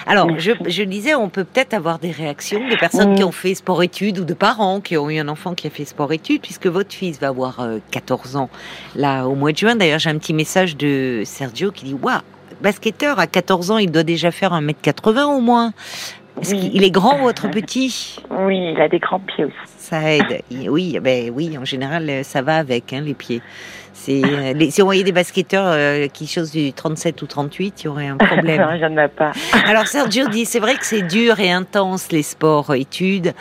Alors, 0.06 0.26
je, 0.38 0.52
Merci. 0.52 0.70
je 0.70 0.82
disais, 0.84 1.14
on 1.14 1.28
peut 1.28 1.44
peut-être 1.44 1.74
avoir 1.74 1.98
des 1.98 2.10
réactions 2.10 2.66
de 2.66 2.76
personnes 2.76 3.10
Oui. 3.10 3.16
qui 3.16 3.24
ont 3.24 3.30
fait 3.30 3.54
sport-études 3.54 4.18
ou 4.18 4.24
de 4.24 4.32
parents 4.32 4.80
qui 4.80 4.96
ont 4.96 5.10
eu 5.10 5.18
un 5.18 5.28
enfant 5.28 5.52
qui 5.54 5.66
a 5.66 5.70
fait 5.70 5.84
sport-études, 5.84 6.40
puisque 6.40 6.66
votre 6.66 6.94
fils 6.94 7.20
va 7.20 7.28
avoir 7.28 7.60
euh, 7.60 7.76
14 7.90 8.36
ans 8.36 8.48
là 8.96 9.26
au 9.26 9.34
mois 9.34 9.52
de 9.52 9.58
juin. 9.58 9.76
D'ailleurs, 9.76 9.98
j'ai 9.98 10.08
un 10.08 10.16
petit 10.16 10.32
message 10.32 10.78
de 10.78 11.20
Sergio 11.26 11.70
qui 11.72 11.84
dit 11.84 11.94
Waouh, 12.00 12.20
basketteur 12.62 13.18
à 13.18 13.26
14 13.26 13.70
ans, 13.72 13.76
il 13.78 13.90
doit 13.90 14.02
déjà 14.02 14.30
faire 14.30 14.52
1m80 14.54 15.24
au 15.24 15.40
moins. 15.42 15.74
Est-ce 16.40 16.54
Oui. 16.54 16.70
qu'il 16.70 16.82
est 16.84 16.90
grand 16.90 17.18
votre 17.18 17.48
petit? 17.50 18.16
Oui, 18.30 18.72
il 18.74 18.80
a 18.80 18.88
des 18.88 18.98
grands 18.98 19.20
pieds 19.20 19.44
aussi. 19.44 19.54
Ça 19.76 20.12
aide. 20.12 20.42
Il- 20.50 20.70
Oui, 20.70 20.98
ben 21.00 21.30
oui, 21.34 21.56
en 21.58 21.64
général, 21.64 22.24
ça 22.24 22.42
va 22.42 22.56
avec 22.56 22.92
hein, 22.92 23.02
les 23.04 23.14
pieds. 23.14 23.42
C'est 23.92 24.22
euh, 24.24 24.52
les- 24.54 24.70
si 24.70 24.80
on 24.82 24.86
voyait 24.86 25.04
des 25.04 25.12
basketteurs 25.12 25.66
euh, 25.68 26.08
qui 26.08 26.26
chose 26.26 26.50
du 26.50 26.72
37 26.72 27.20
ou 27.22 27.26
38, 27.26 27.82
il 27.82 27.84
y 27.84 27.88
aurait 27.88 28.06
un 28.08 28.16
problème. 28.18 28.60
non, 28.60 28.78
j'en 28.80 28.96
ai 28.96 29.08
pas. 29.08 29.32
Alors 29.66 29.86
Sergio 29.86 30.26
dit, 30.28 30.44
c'est 30.46 30.58
vrai 30.60 30.74
que 30.76 30.84
c'est 30.86 31.02
dur 31.02 31.38
et 31.38 31.52
intense 31.52 32.10
les 32.10 32.22
sports 32.22 32.74
études. 32.74 33.32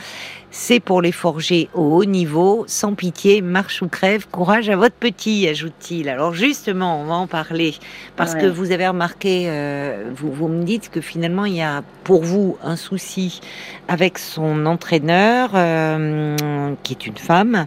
C'est 0.54 0.82
pour 0.82 1.02
les 1.02 1.14
forger 1.14 1.70
au 1.74 1.96
haut 1.96 2.06
niveau, 2.06 2.66
sans 2.68 2.94
pitié, 2.94 3.42
marche 3.42 3.82
ou 3.82 3.88
crève, 3.88 4.28
courage 4.30 4.70
à 4.70 4.76
votre 4.76 4.96
petit, 4.96 5.48
ajoute-t-il. 5.48 6.10
Alors 6.10 6.34
justement, 6.34 7.00
on 7.02 7.06
va 7.06 7.14
en 7.14 7.28
parler, 7.28 7.74
parce 8.18 8.36
que 8.36 8.48
vous 8.48 8.72
avez 8.72 8.86
remarqué, 8.88 9.46
euh, 9.48 10.12
vous, 10.14 10.32
vous 10.32 10.50
me 10.50 10.64
dites 10.64 10.90
que 10.90 11.00
finalement 11.00 11.46
il 11.46 11.56
y 11.56 11.62
a 11.62 11.84
pour 12.04 12.24
vous 12.24 12.58
un 12.64 12.76
souci 12.76 13.40
avec 13.88 14.18
son 14.18 14.66
entraîneur, 14.66 15.52
euh, 15.56 16.76
qui 16.84 16.94
est 16.94 17.08
une 17.08 17.18
femme, 17.18 17.66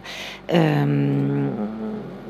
euh, 0.53 1.49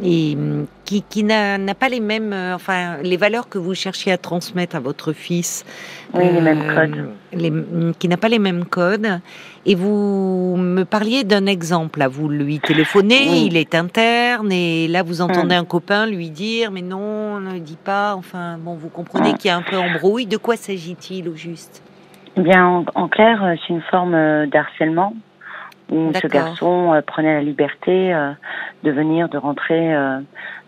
et 0.04 0.38
qui, 0.84 1.02
qui 1.04 1.24
n'a 1.24 1.58
pas 1.80 1.90
les 1.90 2.00
mêmes, 2.00 2.34
euh, 2.34 2.56
enfin, 2.56 2.98
les 3.02 3.18
valeurs 3.18 3.48
que 3.50 3.58
vous 3.58 3.74
cherchiez 3.74 4.12
à 4.12 4.18
transmettre 4.18 4.76
à 4.76 4.80
votre 4.80 5.14
fils. 5.14 5.66
Oui, 6.14 6.24
les 6.32 6.42
mêmes 6.42 6.62
Euh, 6.70 6.76
codes. 6.76 7.10
les- 7.34 7.94
qui 7.98 8.08
n'a 8.08 8.18
pas 8.18 8.28
les 8.30 8.40
mêmes 8.40 8.66
codes. 8.66 9.20
Et 9.66 9.74
vous 9.76 10.56
me 10.58 10.84
parliez 10.84 11.24
d'un 11.24 11.46
exemple. 11.48 12.00
Là, 12.00 12.08
vous 12.08 12.30
lui 12.30 12.60
téléphonez, 12.60 13.28
Oui. 13.30 13.46
il 13.48 13.58
est 13.58 13.74
interne, 13.74 14.52
et 14.52 14.88
là, 14.88 15.02
vous 15.02 15.22
entendez 15.22 15.56
Mm. 15.56 15.60
un 15.60 15.66
copain 15.66 16.06
lui 16.06 16.30
dire 16.30 16.72
Mais 16.72 16.82
non, 16.82 17.40
ne 17.40 17.54
le 17.54 17.60
dis 17.60 17.78
pas. 17.84 18.16
Enfin, 18.16 18.58
bon, 18.60 18.76
vous 18.76 18.90
comprenez 18.90 19.34
Mm. 19.34 19.38
qu'il 19.38 19.48
y 19.50 19.52
a 19.52 19.58
un 19.58 19.62
peu 19.64 19.78
embrouille. 19.78 20.26
De 20.28 20.38
quoi 20.38 20.56
s'agit-il 20.56 21.28
au 21.30 21.36
juste? 21.36 21.82
Eh 22.38 22.42
Bien, 22.42 22.66
en, 22.66 22.86
en 22.96 23.08
clair, 23.08 23.42
euh, 23.44 23.56
c'est 23.66 23.74
une 23.74 23.82
forme 23.90 24.46
d'harcèlement 24.48 25.14
où 25.92 26.12
ce 26.14 26.28
garçon 26.28 26.94
euh, 26.94 27.02
prenait 27.02 27.34
la 27.34 27.42
liberté 27.42 28.14
euh, 28.14 28.32
de 28.84 28.92
venir, 28.92 29.30
de 29.30 29.38
rentrer 29.38 29.96
euh, 29.96 30.20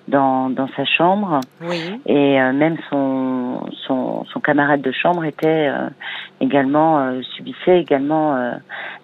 dans, 0.07 0.49
dans 0.49 0.67
sa 0.75 0.85
chambre. 0.85 1.41
Oui. 1.61 1.99
Et 2.05 2.39
euh, 2.39 2.53
même 2.53 2.77
son, 2.89 3.61
son, 3.85 4.25
son 4.25 4.39
camarade 4.39 4.81
de 4.81 4.91
chambre 4.91 5.25
était 5.25 5.67
euh, 5.69 5.89
également, 6.39 6.99
euh, 6.99 7.21
subissait 7.35 7.79
également 7.79 8.35
euh, 8.35 8.51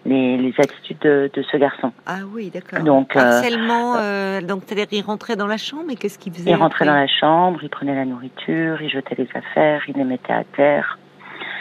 les, 0.05 0.37
les 0.37 0.53
attitudes 0.59 0.99
de, 1.01 1.29
de 1.33 1.43
ce 1.51 1.57
garçon. 1.57 1.91
Ah 2.05 2.19
oui, 2.33 2.51
d'accord. 2.53 2.83
Donc, 2.83 3.15
Harcèlement, 3.15 3.95
euh, 3.97 4.41
donc 4.41 4.63
c'est-à-dire 4.65 4.87
il 4.91 5.01
rentrait 5.01 5.35
dans 5.35 5.47
la 5.47 5.57
chambre 5.57 5.91
et 5.91 5.95
qu'est-ce 5.95 6.19
qu'il 6.19 6.33
faisait 6.33 6.51
Il 6.51 6.55
rentrait 6.55 6.85
dans 6.85 6.93
la 6.93 7.07
chambre, 7.07 7.59
il 7.63 7.69
prenait 7.69 7.95
la 7.95 8.05
nourriture, 8.05 8.81
il 8.81 8.89
jetait 8.89 9.15
les 9.17 9.29
affaires, 9.33 9.81
il 9.87 9.95
les 9.95 10.03
mettait 10.03 10.33
à 10.33 10.43
terre. 10.55 10.97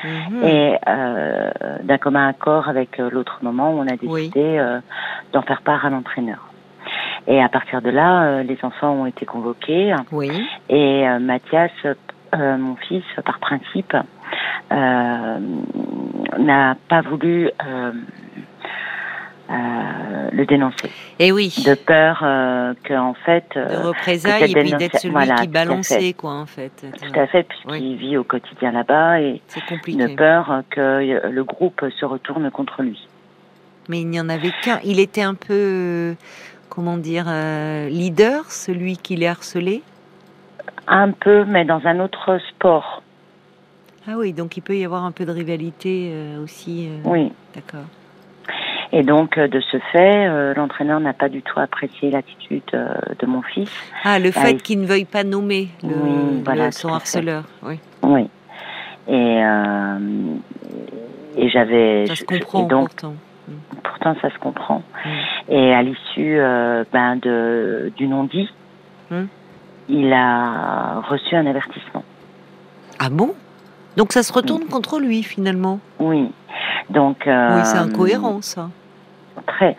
Mhm. 0.04 0.44
Et 0.44 0.78
euh, 0.88 1.50
d'un 1.82 1.99
commun 1.99 2.28
accord 2.28 2.68
avec 2.68 2.99
euh, 2.99 3.11
l'autre 3.11 3.38
moment, 3.42 3.71
on 3.71 3.82
a 3.87 3.97
décidé 3.97 4.09
Oui. 4.09 4.30
euh, 4.37 4.80
d'en 5.32 5.42
faire 5.42 5.62
part 5.62 5.85
à 5.87 5.90
l'entraîneur. 5.90 6.49
Et 7.26 7.40
à 7.42 7.49
partir 7.49 7.80
de 7.82 7.90
là, 7.90 8.23
euh, 8.25 8.42
les 8.42 8.59
enfants 8.62 8.90
ont 8.92 9.06
été 9.06 9.25
convoqués 9.26 9.94
Oui. 10.11 10.30
et 10.68 11.09
euh, 11.09 11.18
Mathias, 11.21 11.71
euh, 11.85 12.56
mon 12.56 12.75
fils, 12.76 13.04
par 13.25 13.38
principe, 13.38 13.97
euh, 14.73 15.38
n'a 16.38 16.75
pas 16.88 17.02
voulu 17.02 17.50
euh, 19.52 19.56
euh, 19.56 20.28
le 20.32 20.47
dénoncer, 20.47 20.87
Et 21.18 21.28
Eh 21.28 21.32
oui. 21.32 21.54
de 21.66 21.75
peur 21.75 22.21
euh, 22.23 22.75
que 22.85 22.94
en 22.94 23.14
fait, 23.14 23.44
De 23.54 23.61
euh, 23.61 23.82
représailles 23.82 24.52
que 24.52 24.59
et 24.59 24.62
puis 24.62 24.73
d'être 24.75 24.99
celui 24.99 25.12
voilà, 25.12 25.35
qui 25.37 25.49
balançait, 25.49 26.12
quoi, 26.14 26.32
en 26.32 26.47
fait. 26.47 26.73
tout 27.00 27.18
à 27.21 27.26
fait, 27.26 27.42
puisqu'il 27.44 27.97
vit 27.97 28.16
au 28.16 28.25
quotidien 28.25 28.73
là-bas 28.73 29.21
et 29.21 29.40
C'est 29.49 29.61
de 29.61 29.66
compliqué. 29.66 30.16
peur 30.16 30.62
que 30.71 31.28
le 31.28 31.44
groupe 31.44 31.85
se 31.99 32.04
retourne 32.04 32.50
contre 32.50 32.82
lui. 32.82 33.06
Mais 33.88 34.00
il 34.00 34.09
n'y 34.09 34.21
en 34.21 34.28
avait 34.28 34.52
qu'un. 34.62 34.78
Il 34.85 35.00
était 35.00 35.23
un 35.23 35.35
peu, 35.35 35.52
euh, 35.52 36.14
comment 36.68 36.97
dire, 36.97 37.25
euh, 37.28 37.88
leader, 37.88 38.44
celui 38.50 38.97
qui 38.97 39.16
les 39.16 39.26
harcelait? 39.26 39.82
Un 40.87 41.11
peu, 41.11 41.44
mais 41.44 41.64
dans 41.64 41.80
un 41.85 42.00
autre 42.00 42.38
sport. 42.50 43.02
Ah 44.09 44.12
oui, 44.16 44.32
donc 44.32 44.56
il 44.56 44.62
peut 44.62 44.76
y 44.76 44.85
avoir 44.85 45.04
un 45.04 45.12
peu 45.12 45.25
de 45.25 45.30
rivalité 45.32 46.11
euh, 46.12 46.42
aussi. 46.42 46.88
euh, 46.88 46.99
Oui. 47.04 47.32
D'accord. 47.54 47.87
Et 48.94 49.02
donc, 49.02 49.38
euh, 49.38 49.49
de 49.49 49.58
ce 49.61 49.78
fait, 49.90 50.26
euh, 50.28 50.52
l'entraîneur 50.54 51.00
n'a 51.00 51.14
pas 51.14 51.28
du 51.30 51.40
tout 51.42 51.58
apprécié 51.58 52.11
l'attitude 52.11 52.62
euh, 52.75 52.92
de 53.18 53.26
mon 53.26 53.40
fils. 53.42 53.70
Ah, 54.04 54.18
le 54.18 54.28
Ah, 54.37 54.40
fait 54.40 54.50
il- 54.52 54.62
qu'il 54.62 54.80
ne 54.82 54.87
veuille 54.87 55.06
pas 55.06 55.25
nommer 55.25 55.68
le, 55.82 55.88
Oui, 55.94 56.44
le- 56.56 56.70
son 56.72 56.88
fait. 56.90 56.94
harceleur. 56.94 57.44
Oui, 57.62 57.78
Oui. 58.02 58.28
Et, 59.08 59.40
et 61.37 61.49
j'avais. 61.49 62.06
ça 62.06 62.14
se 62.14 62.25
comprend 62.25 62.62
donc, 62.64 62.88
pourtant. 62.90 63.14
pourtant, 63.82 64.14
ça 64.22 64.30
se 64.30 64.38
comprend. 64.38 64.82
Mm. 65.04 65.52
Et 65.52 65.75
à 65.75 65.82
l'issue 65.82 66.37
ben, 66.92 67.16
de, 67.16 67.92
du 67.96 68.06
non-dit, 68.06 68.49
Mm. 69.11 69.25
il 69.88 70.12
a 70.12 71.00
reçu 71.08 71.34
un 71.34 71.46
avertissement. 71.46 72.04
Ah 73.00 73.08
bon? 73.11 73.34
Donc 73.96 74.12
ça 74.12 74.22
se 74.22 74.32
retourne 74.32 74.64
contre 74.66 75.00
lui 75.00 75.22
finalement? 75.25 75.80
Oui. 75.99 76.30
Donc. 76.90 77.26
euh, 77.26 77.56
oui, 77.56 77.62
c'est 77.64 77.78
incohérent 77.78 78.40
ça. 78.40 78.68
Très. 79.46 79.76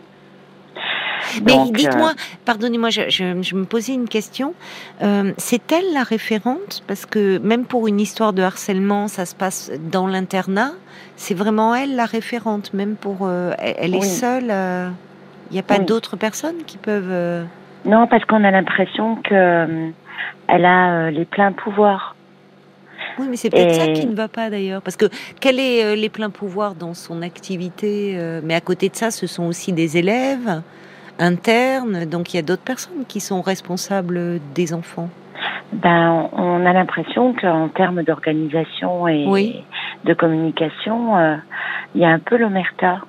Mais 1.45 1.53
dites-moi, 1.72 2.10
euh, 2.10 2.36
pardonnez-moi, 2.45 2.89
je, 2.89 3.03
je- 3.10 3.41
je 3.41 3.55
me 3.55 3.63
posais 3.65 3.93
une 3.93 4.10
question. 4.10 4.53
Euh, 5.01 5.31
c'est 5.38 5.72
elle 5.72 5.93
la 5.93 6.03
référente? 6.03 6.83
Parce 6.88 7.05
que 7.05 7.38
même 7.39 7.65
pour 7.65 7.88
une 7.88 8.00
histoire 8.01 8.33
de 8.33 8.41
harcèlement, 8.43 9.07
ça 9.07 9.25
se 9.25 9.33
passe 9.36 9.72
dans 9.91 10.05
l'internat. 10.07 10.72
C'est 11.15 11.33
vraiment 11.33 11.74
elle 11.75 11.95
la 11.95 12.05
référente, 12.05 12.74
même 12.74 12.95
pour. 12.95 13.19
euh, 13.22 13.53
elle, 13.57 13.75
elle 13.79 13.95
est 13.95 14.01
seule. 14.01 14.51
Il 15.50 15.53
n'y 15.53 15.60
a 15.60 15.63
pas 15.63 15.77
Oui. 15.79 15.86
d'autres 15.86 16.17
personnes 16.17 16.63
qui 16.67 16.77
peuvent. 16.77 17.45
Non, 17.86 18.05
parce 18.07 18.25
qu'on 18.25 18.43
a 18.43 18.51
l'impression 18.51 19.15
que 19.17 19.91
elle 20.48 20.65
a 20.65 21.10
les 21.10 21.25
pleins 21.25 21.51
pouvoirs. 21.53 22.12
Oui, 23.20 23.27
mais 23.29 23.36
c'est 23.36 23.50
peut-être 23.50 23.75
ça 23.75 23.88
qui 23.88 24.05
ne 24.08 24.15
va 24.15 24.27
pas 24.27 24.50
d'ailleurs. 24.50 24.82
Parce 24.82 24.96
que 24.96 25.05
quel 25.39 25.60
est 25.60 25.84
euh, 25.84 25.96
les 25.96 26.10
pleins 26.10 26.29
pouvoirs 26.29 26.75
dans 26.75 26.93
son 26.93 27.22
activité 27.22 28.15
euh, 28.17 28.41
Mais 28.43 28.55
à 28.55 28.62
côté 28.62 28.89
de 28.89 28.96
ça, 28.96 29.12
ce 29.12 29.27
sont 29.27 29.46
aussi 29.46 29.74
des 29.74 29.98
élèves 29.98 30.62
internes. 31.20 32.05
Donc 32.05 32.34
il 32.34 32.38
y 32.38 32.39
a 32.39 32.43
d'autres 32.43 32.63
personnes 32.63 33.05
qui 33.08 33.20
sont 33.20 33.41
responsables 33.41 34.39
des 34.55 34.74
enfants. 34.74 35.10
Ben, 35.74 36.29
on 36.34 36.65
a 36.65 36.74
l'impression 36.74 37.34
qu'en 37.34 37.67
termes 37.70 38.03
d'organisation 38.03 39.08
et 39.08 39.25
Oui. 39.27 39.63
de 40.05 40.13
communication, 40.13 41.17
euh, 41.17 41.36
il 41.96 42.01
y 42.01 42.05
a 42.05 42.10
un 42.10 42.20
peu 42.20 42.38
l'omerta. 42.38 43.00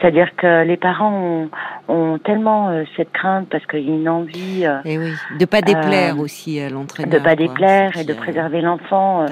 C'est-à-dire 0.00 0.34
que 0.36 0.64
les 0.64 0.76
parents 0.76 1.12
ont, 1.12 1.50
ont 1.88 2.18
tellement 2.18 2.68
euh, 2.68 2.84
cette 2.96 3.12
crainte 3.12 3.48
parce 3.48 3.64
qu'il 3.66 3.80
y 3.88 3.90
a 3.90 3.94
une 3.94 4.08
envie 4.08 4.64
euh, 4.66 4.78
Et 4.84 4.98
oui, 4.98 5.14
de 5.38 5.44
pas 5.46 5.62
déplaire 5.62 6.16
Euh, 6.16 6.22
aussi 6.22 6.60
à 6.60 6.68
l'entraîneur. 6.68 7.18
de 7.18 7.24
pas 7.24 7.34
déplaire 7.36 7.96
et 7.96 8.04
de 8.04 8.12
a- 8.12 8.16
préserver 8.16 8.60
l'enfant 8.60 9.22
euh, 9.22 9.26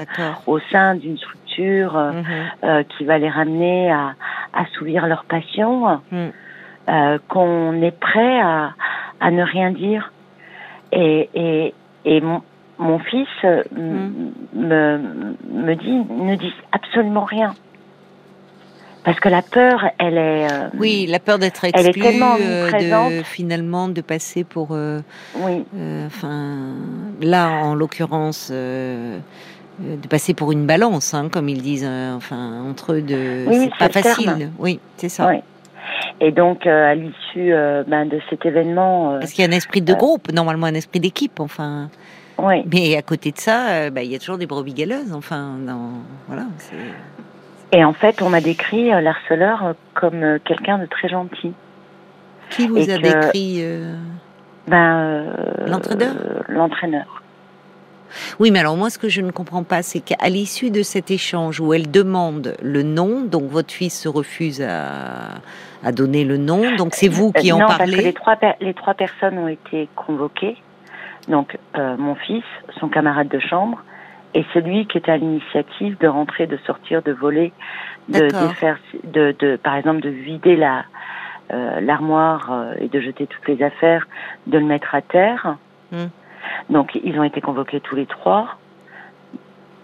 au 0.47 0.59
sein 0.71 0.95
d'une 0.95 1.17
structure 1.17 1.95
euh, 1.97 2.11
Mhm. 2.13 2.23
euh, 2.63 2.83
qui 2.83 3.05
va 3.05 3.17
les 3.17 3.29
ramener 3.29 3.91
à 3.91 4.13
assouvir 4.53 5.07
leur 5.07 5.23
passion, 5.25 5.99
Mm. 6.11 6.27
euh, 6.89 7.17
qu'on 7.29 7.81
est 7.81 7.97
prêt 7.99 8.39
à, 8.41 8.71
à 9.19 9.31
ne 9.31 9.43
rien 9.43 9.71
dire. 9.71 10.11
Et, 10.91 11.29
et, 11.33 11.73
et 12.05 12.21
mon, 12.21 12.41
mon 12.79 12.97
fils 12.99 13.27
euh, 13.43 13.63
m- 13.75 14.31
me, 14.53 14.99
me 15.51 15.75
dit 15.75 15.97
ne 16.09 16.35
dis 16.35 16.53
absolument 16.71 17.25
rien. 17.25 17.53
Parce 19.07 19.21
que 19.21 19.29
la 19.29 19.41
peur, 19.41 19.85
elle 19.99 20.17
est. 20.17 20.51
euh, 20.51 20.67
Oui, 20.77 21.07
la 21.09 21.19
peur 21.19 21.39
d'être 21.39 21.63
est 21.63 21.69
exclu, 21.69 22.01
tellement 22.01 22.35
euh, 22.35 22.69
de 22.69 22.75
omniprésente. 22.75 23.23
finalement 23.25 23.87
de 23.87 24.01
passer 24.01 24.43
pour, 24.43 24.69
euh, 24.71 24.99
Oui, 25.39 25.63
enfin, 26.05 26.73
là 27.21 27.51
en 27.63 27.73
l'occurrence, 27.73 28.51
de 28.51 29.19
passer 30.09 30.33
pour 30.33 30.51
une 30.51 30.65
balance, 30.65 31.13
hein, 31.13 31.29
comme 31.31 31.47
ils 31.47 31.61
disent, 31.61 31.89
enfin 32.17 32.61
entre 32.69 32.95
eux, 32.95 33.01
de, 33.01 33.45
Oui, 33.47 33.69
c'est 33.79 33.87
pas 33.93 34.01
facile. 34.01 34.25
terme. 34.25 34.51
Oui, 34.59 34.81
c'est 34.97 35.07
ça. 35.09 35.25
oui. 35.29 35.37
Et 36.19 36.33
donc, 36.33 36.67
euh, 36.67 36.91
à 36.91 36.95
l'issue 36.95 37.53
euh, 37.53 37.83
ben, 37.87 38.05
de 38.05 38.19
cet 38.29 38.45
événement, 38.45 39.13
euh, 39.13 39.19
Parce 39.19 39.31
qu'il 39.31 39.45
y 39.45 39.47
a 39.47 39.49
un 39.49 39.55
esprit 39.55 39.81
de 39.81 39.93
groupe, 39.93 40.33
normalement 40.33 40.65
un 40.67 40.73
esprit 40.73 40.99
d'équipe, 40.99 41.39
enfin. 41.39 41.89
oui, 42.39 42.65
Mais 42.73 42.97
à 42.97 43.01
côté 43.01 43.31
de 43.31 43.37
ça, 43.37 43.89
bah, 43.89 44.03
il 44.03 44.11
y 44.11 44.15
a 44.15 44.19
toujours 44.19 44.37
des 44.37 44.47
brebis 44.47 44.73
galeuses, 44.73 45.13
enfin, 45.13 45.55
dans, 45.65 45.91
voilà. 46.27 46.43
Et 47.71 47.83
en 47.83 47.93
fait, 47.93 48.21
on 48.21 48.29
m'a 48.29 48.41
décrit 48.41 48.93
euh, 48.93 49.01
l'harceleur 49.01 49.65
euh, 49.65 49.73
comme 49.93 50.23
euh, 50.23 50.39
quelqu'un 50.43 50.77
de 50.77 50.85
très 50.85 51.09
gentil. 51.09 51.53
Qui 52.49 52.67
vous 52.67 52.77
Et 52.77 52.91
a 52.93 52.97
que- 52.97 53.01
décrit 53.01 53.57
euh, 53.61 53.93
Ben, 54.67 54.97
euh, 54.97 55.33
L'entraîneur 55.67 56.13
L'entraîneur. 56.47 57.21
Oui, 58.39 58.51
mais 58.51 58.59
alors 58.59 58.77
moi, 58.77 58.89
ce 58.89 58.97
que 58.97 59.09
je 59.09 59.19
ne 59.19 59.31
comprends 59.31 59.63
pas, 59.63 59.81
c'est 59.81 59.99
qu'à 59.99 60.29
l'issue 60.29 60.71
de 60.71 60.81
cet 60.81 61.11
échange 61.11 61.59
où 61.59 61.73
elle 61.73 61.91
demande 61.91 62.55
le 62.61 62.81
nom, 62.81 63.23
donc 63.25 63.49
votre 63.49 63.73
fils 63.73 63.99
se 63.99 64.07
refuse 64.07 64.61
à, 64.61 65.41
à 65.83 65.91
donner 65.91 66.23
le 66.23 66.37
nom, 66.37 66.73
donc 66.77 66.93
c'est 66.95 67.09
vous 67.09 67.33
qui 67.33 67.51
en 67.51 67.59
non, 67.59 67.65
parce 67.65 67.79
que 67.79 67.83
parlez. 67.83 68.01
les 68.01 68.13
trois, 68.13 68.37
les 68.61 68.73
trois 68.73 68.93
personnes 68.93 69.37
ont 69.37 69.49
été 69.49 69.89
convoquées. 69.97 70.55
Donc, 71.27 71.57
euh, 71.77 71.97
mon 71.97 72.15
fils, 72.15 72.45
son 72.79 72.87
camarade 72.87 73.27
de 73.27 73.39
chambre 73.39 73.83
et 74.37 74.45
c'est 74.53 74.61
lui 74.61 74.85
qui 74.85 74.99
était 74.99 75.11
à 75.11 75.17
l'initiative 75.17 75.97
de 75.99 76.07
rentrer, 76.07 76.45
de 76.45 76.57
sortir, 76.57 77.01
de 77.01 77.11
voler, 77.11 77.51
de, 78.07 78.29
faire, 78.59 78.77
de, 79.03 79.35
de, 79.39 79.55
par 79.55 79.75
exemple, 79.75 80.01
de 80.01 80.09
vider 80.09 80.55
la 80.55 80.85
euh, 81.51 81.79
l'armoire 81.81 82.51
euh, 82.51 82.73
et 82.79 82.87
de 82.87 82.99
jeter 82.99 83.25
toutes 83.25 83.47
les 83.47 83.63
affaires, 83.63 84.05
de 84.47 84.57
le 84.59 84.65
mettre 84.65 84.93
à 84.93 85.01
terre. 85.01 85.55
Hmm. 85.91 86.07
Donc 86.69 86.87
ils 87.03 87.17
ont 87.19 87.23
été 87.23 87.41
convoqués 87.41 87.79
tous 87.79 87.95
les 87.95 88.05
trois. 88.05 88.57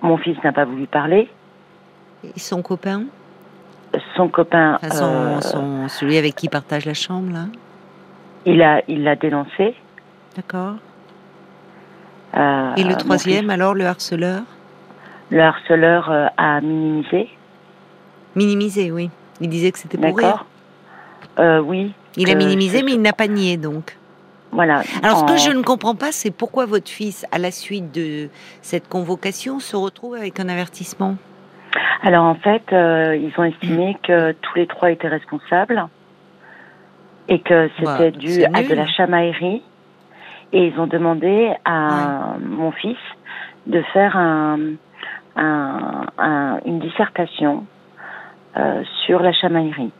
Mon 0.02 0.18
fils 0.18 0.38
n'a 0.44 0.52
pas 0.52 0.66
voulu 0.66 0.86
parler. 0.86 1.30
Et 2.24 2.40
son 2.40 2.62
copain? 2.62 3.06
Son 4.16 4.28
copain, 4.28 4.76
Enfin, 4.76 4.90
son- 4.90 5.06
euh, 5.06 5.42
son- 5.42 5.88
Celui 5.88 6.18
avec 6.18 6.36
qui 6.36 6.46
il 6.48 6.50
partage 6.50 6.86
la 6.86 6.94
chambre, 6.94 7.32
là? 7.34 7.46
il 8.46 8.62
a, 8.62 8.82
il 8.88 9.04
l'a 9.04 9.16
dénoncé. 9.16 9.74
D'accord. 10.36 10.76
Euh, 12.36 12.76
Et 12.76 12.84
le 12.84 12.96
troisième, 12.96 13.50
alors, 13.50 13.74
le 13.74 13.86
harceleur? 13.86 14.42
Le 15.30 15.42
harceleur 15.42 16.10
euh, 16.12 16.28
a 16.38 16.62
minimisé. 16.62 17.30
Minimisé, 18.36 18.92
oui. 18.92 19.10
Il 19.42 19.50
disait 19.50 19.72
que 19.72 19.80
c'était 19.80 19.98
pour 19.98 20.06
rire. 20.06 20.16
D'accord. 20.16 20.46
Euh, 21.40 21.60
oui. 21.60 21.94
Il 22.18 22.30
a 22.30 22.36
minimisé, 22.36 22.84
mais 22.84 22.94
il 22.94 23.02
n'a 23.02 23.14
pas 23.14 23.28
nié, 23.28 23.58
donc. 23.58 23.98
Voilà. 24.52 24.84
Alors, 25.02 25.20
ce 25.20 25.26
que 25.26 25.38
je 25.38 25.56
ne 25.56 25.64
comprends 25.64 25.96
pas, 25.96 26.12
c'est 26.12 26.30
pourquoi 26.32 26.66
votre 26.66 26.90
fils, 26.90 27.26
à 27.32 27.40
la 27.40 27.50
suite 27.50 27.92
de 27.94 28.30
cette 28.62 28.88
convocation, 28.88 29.60
se 29.60 29.76
retrouve 29.76 30.16
avec 30.16 30.40
un 30.40 30.48
avertissement? 30.48 31.16
Alors 32.04 32.26
en 32.26 32.36
fait, 32.36 32.62
euh, 32.74 33.16
ils 33.16 33.32
ont 33.38 33.46
estimé 33.46 33.98
que 34.04 34.34
tous 34.34 34.56
les 34.56 34.68
trois 34.68 34.92
étaient 34.92 35.08
responsables 35.08 35.88
et 37.30 37.40
que 37.40 37.70
c'était 37.80 38.12
Bah, 38.12 38.12
dû 38.12 38.28
c'est 38.28 38.46
à 38.46 38.62
de 38.62 38.76
la 38.76 38.86
chamaillerie. 38.88 39.64
Et 40.54 40.68
ils 40.68 40.80
ont 40.80 40.88
demandé 40.88 41.52
à 41.66 42.36
mon 42.40 42.72
fils 42.72 42.98
de 43.68 43.82
faire 43.94 44.16
un, 44.16 44.58
un- 45.36 46.06
un- 46.18 46.60
une 46.66 46.80
dissertation 46.80 47.66
euh, 48.56 48.84
sur 49.06 49.20
la 49.22 49.34
chamaillerie. 49.34 49.92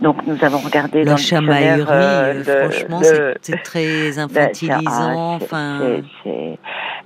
Donc 0.00 0.26
nous 0.26 0.36
avons 0.44 0.58
regardé 0.58 1.04
le 1.04 1.16
chamaillerie, 1.16 1.80
euh, 1.80 1.84
euh, 1.88 2.32
le- 2.34 2.68
franchement, 2.70 3.00
c'est- 3.02 3.62
très 3.62 4.10
ben, 4.12 4.18
infantilisant. 4.24 5.34
Enfin, 5.36 5.80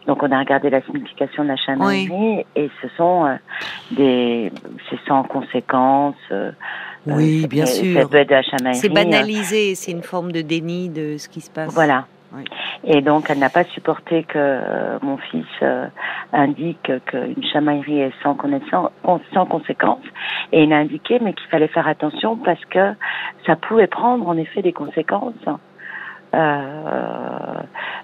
Donc 0.06 0.22
on 0.22 0.32
a 0.32 0.38
regardé 0.40 0.70
la 0.70 0.82
signification 0.82 1.44
de 1.44 1.48
la 1.48 1.56
chamaillerie 1.56 2.44
et 2.56 2.70
ce 2.82 2.88
sont 2.96 3.26
euh, 3.26 3.34
des, 3.92 4.50
c'est 4.88 4.98
sans 5.06 5.22
conséquence. 5.22 6.16
euh, 6.32 6.50
oui, 7.06 7.42
euh, 7.44 7.46
bien 7.46 7.66
sûr. 7.66 8.08
C'est 8.74 8.88
banalisé, 8.88 9.74
c'est 9.74 9.92
une 9.92 10.02
forme 10.02 10.32
de 10.32 10.40
déni 10.42 10.88
de 10.88 11.16
ce 11.16 11.28
qui 11.28 11.40
se 11.40 11.50
passe. 11.50 11.72
Voilà. 11.72 12.06
Oui. 12.32 12.44
Et 12.84 13.00
donc, 13.00 13.28
elle 13.28 13.38
n'a 13.40 13.50
pas 13.50 13.64
supporté 13.64 14.22
que 14.22 14.38
euh, 14.38 14.98
mon 15.02 15.16
fils 15.16 15.44
euh, 15.62 15.86
indique 16.32 16.90
qu'une 17.06 17.42
chamaillerie 17.52 18.00
est 18.02 18.12
sans, 18.22 18.34
connaissance, 18.34 18.90
sans 19.34 19.46
conséquence. 19.46 20.04
Et 20.52 20.62
il 20.62 20.72
a 20.72 20.76
indiqué, 20.76 21.18
mais 21.20 21.32
qu'il 21.34 21.48
fallait 21.48 21.66
faire 21.68 21.88
attention 21.88 22.36
parce 22.36 22.64
que 22.66 22.94
ça 23.46 23.56
pouvait 23.56 23.88
prendre 23.88 24.28
en 24.28 24.36
effet 24.36 24.62
des 24.62 24.72
conséquences. 24.72 25.34
Euh, 26.32 27.54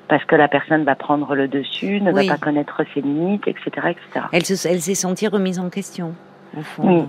parce 0.08 0.24
que 0.24 0.34
la 0.34 0.48
personne 0.48 0.84
va 0.84 0.94
prendre 0.96 1.34
le 1.36 1.46
dessus, 1.48 2.00
ne 2.00 2.12
Oui. 2.12 2.26
va 2.26 2.34
pas 2.34 2.38
connaître 2.40 2.82
ses 2.94 3.00
limites, 3.00 3.46
etc., 3.46 3.70
etc. 3.90 4.26
Elle 4.32 4.44
se- 4.44 4.66
elle 4.68 4.80
s'est 4.80 4.94
sentie 4.96 5.28
remise 5.28 5.60
en 5.60 5.70
question, 5.70 6.14
au 6.56 6.62
fond. 6.62 6.82
Oui. 6.84 7.04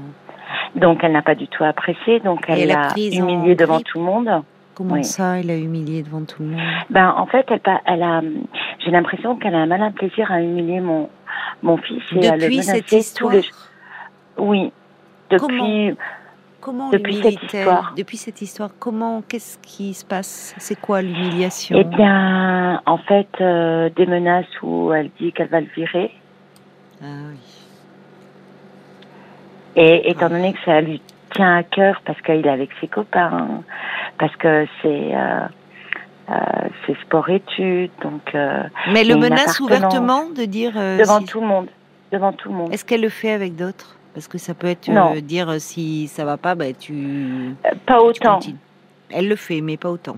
Donc, 0.75 0.99
elle 1.03 1.11
n'a 1.13 1.21
pas 1.23 1.35
du 1.35 1.47
tout 1.47 1.63
apprécié. 1.63 2.19
Donc, 2.19 2.45
elle 2.47 2.67
l'a 2.67 2.87
prise 2.89 3.19
en 3.19 3.23
humilié 3.27 3.55
devant 3.55 3.79
tout 3.79 3.97
le 3.99 4.05
monde. 4.05 4.29
Comment 4.77 4.93
Oui. 4.93 5.03
ça, 5.03 5.39
elle 5.39 5.49
a 5.49 5.57
humilié 5.57 6.03
devant 6.03 6.23
tout 6.23 6.43
le 6.43 6.49
monde? 6.49 6.61
Ben, 6.91 7.09
en 7.17 7.25
fait, 7.25 7.47
elle, 7.87 8.03
a, 8.03 8.21
j'ai 8.85 8.91
l'impression 8.91 9.35
qu'elle 9.35 9.55
a 9.55 9.57
un 9.57 9.65
malin 9.65 9.91
plaisir 9.91 10.31
à 10.31 10.39
humilier 10.39 10.79
mon, 10.81 11.09
mon 11.63 11.77
fils 11.77 12.03
et 12.11 12.27
à 12.27 12.35
le 12.35 12.43
Depuis 12.43 12.61
cette 12.61 12.91
histoire 12.91 13.33
les- 13.33 13.41
Oui. 14.37 14.71
Depuis, 15.31 15.95
Comment 16.61 16.91
Depuis 16.91 17.15
cette 17.23 17.41
histoire. 17.41 17.93
Depuis 17.97 18.17
cette 18.17 18.39
histoire, 18.39 18.69
comment, 18.77 19.23
qu'est-ce 19.27 19.57
qui 19.59 19.95
se 19.95 20.05
passe? 20.05 20.53
C'est 20.59 20.79
quoi 20.79 21.01
l'humiliation? 21.01 21.75
Eh 21.79 21.83
bien, 21.83 22.79
en 22.85 22.97
fait, 22.99 23.29
euh, 23.41 23.89
des 23.95 24.05
menaces 24.05 24.45
où 24.61 24.93
elle 24.93 25.09
dit 25.19 25.31
qu'elle 25.33 25.47
va 25.49 25.61
le 25.61 25.67
virer. 25.75 26.11
Ah 27.01 27.05
oui. 27.31 27.37
Et 29.75 30.11
étant 30.11 30.29
donné 30.29 30.53
que 30.53 30.59
ça 30.65 30.81
lui 30.81 31.01
tient 31.35 31.57
à 31.57 31.63
cœur 31.63 32.01
parce 32.05 32.19
qu'il 32.21 32.45
est 32.45 32.49
avec 32.49 32.69
ses 32.81 32.87
copains, 32.87 33.63
parce 34.19 34.35
que 34.37 34.65
c'est, 34.81 35.15
euh, 35.15 35.45
euh, 36.29 36.33
c'est 36.85 36.95
sport-études, 37.01 37.91
donc, 38.01 38.21
euh, 38.35 38.63
Mais 38.91 39.03
le 39.03 39.15
menace 39.15 39.59
ouvertement 39.59 40.29
de 40.29 40.45
dire. 40.45 40.73
devant 40.73 41.19
si- 41.19 41.25
tout 41.25 41.41
le 41.41 41.47
monde. 41.47 41.67
Devant 42.11 42.31
tout 42.33 42.49
le 42.49 42.55
monde. 42.55 42.73
Est-ce 42.73 42.85
qu'elle 42.85 43.01
le 43.01 43.09
fait 43.09 43.31
avec 43.31 43.55
d'autres? 43.55 43.95
Parce 44.13 44.27
que 44.27 44.37
ça 44.37 44.53
peut 44.53 44.67
être 44.67 44.89
dire 45.21 45.55
si 45.59 46.07
ça 46.07 46.25
va 46.25 46.37
pas, 46.37 46.55
bah, 46.55 46.73
tu. 46.73 47.53
Pas 47.85 48.01
autant. 48.01 48.39
Elle 49.11 49.27
le 49.27 49.35
fait, 49.35 49.61
mais 49.61 49.77
pas 49.77 49.89
autant. 49.89 50.17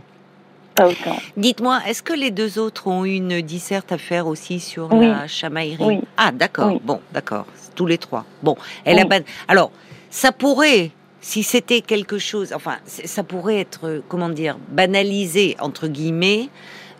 Pas 0.76 0.88
autant. 0.88 1.18
Dites-moi, 1.36 1.80
est-ce 1.88 2.02
que 2.02 2.14
les 2.14 2.32
deux 2.32 2.58
autres 2.60 2.88
ont 2.88 3.04
une 3.04 3.42
disserte 3.42 3.92
à 3.92 3.98
faire 3.98 4.28
aussi 4.28 4.60
sur 4.62 4.94
Oui. 4.94 5.08
la 5.08 5.28
chamaillerie? 5.28 5.84
Oui. 5.86 6.02
Ah, 6.16 6.32
d'accord. 6.32 6.68
Oui. 6.72 6.80
Bon, 6.84 7.02
d'accord. 7.12 7.46
Tous 7.76 7.86
les 7.86 7.98
trois. 7.98 8.24
Bon, 8.42 8.56
elle 8.86 9.00
a 9.00 9.04
Alors, 9.50 9.72
ça 10.10 10.32
pourrait, 10.32 10.92
si 11.22 11.44
c'était 11.44 11.82
quelque 11.82 12.18
chose, 12.18 12.54
enfin, 12.54 12.78
ça 12.86 13.24
pourrait 13.24 13.60
être, 13.60 13.88
euh, 13.88 14.00
comment 14.08 14.30
dire, 14.30 14.58
banalisé 14.72 15.56
entre 15.60 15.88
guillemets, 15.88 16.50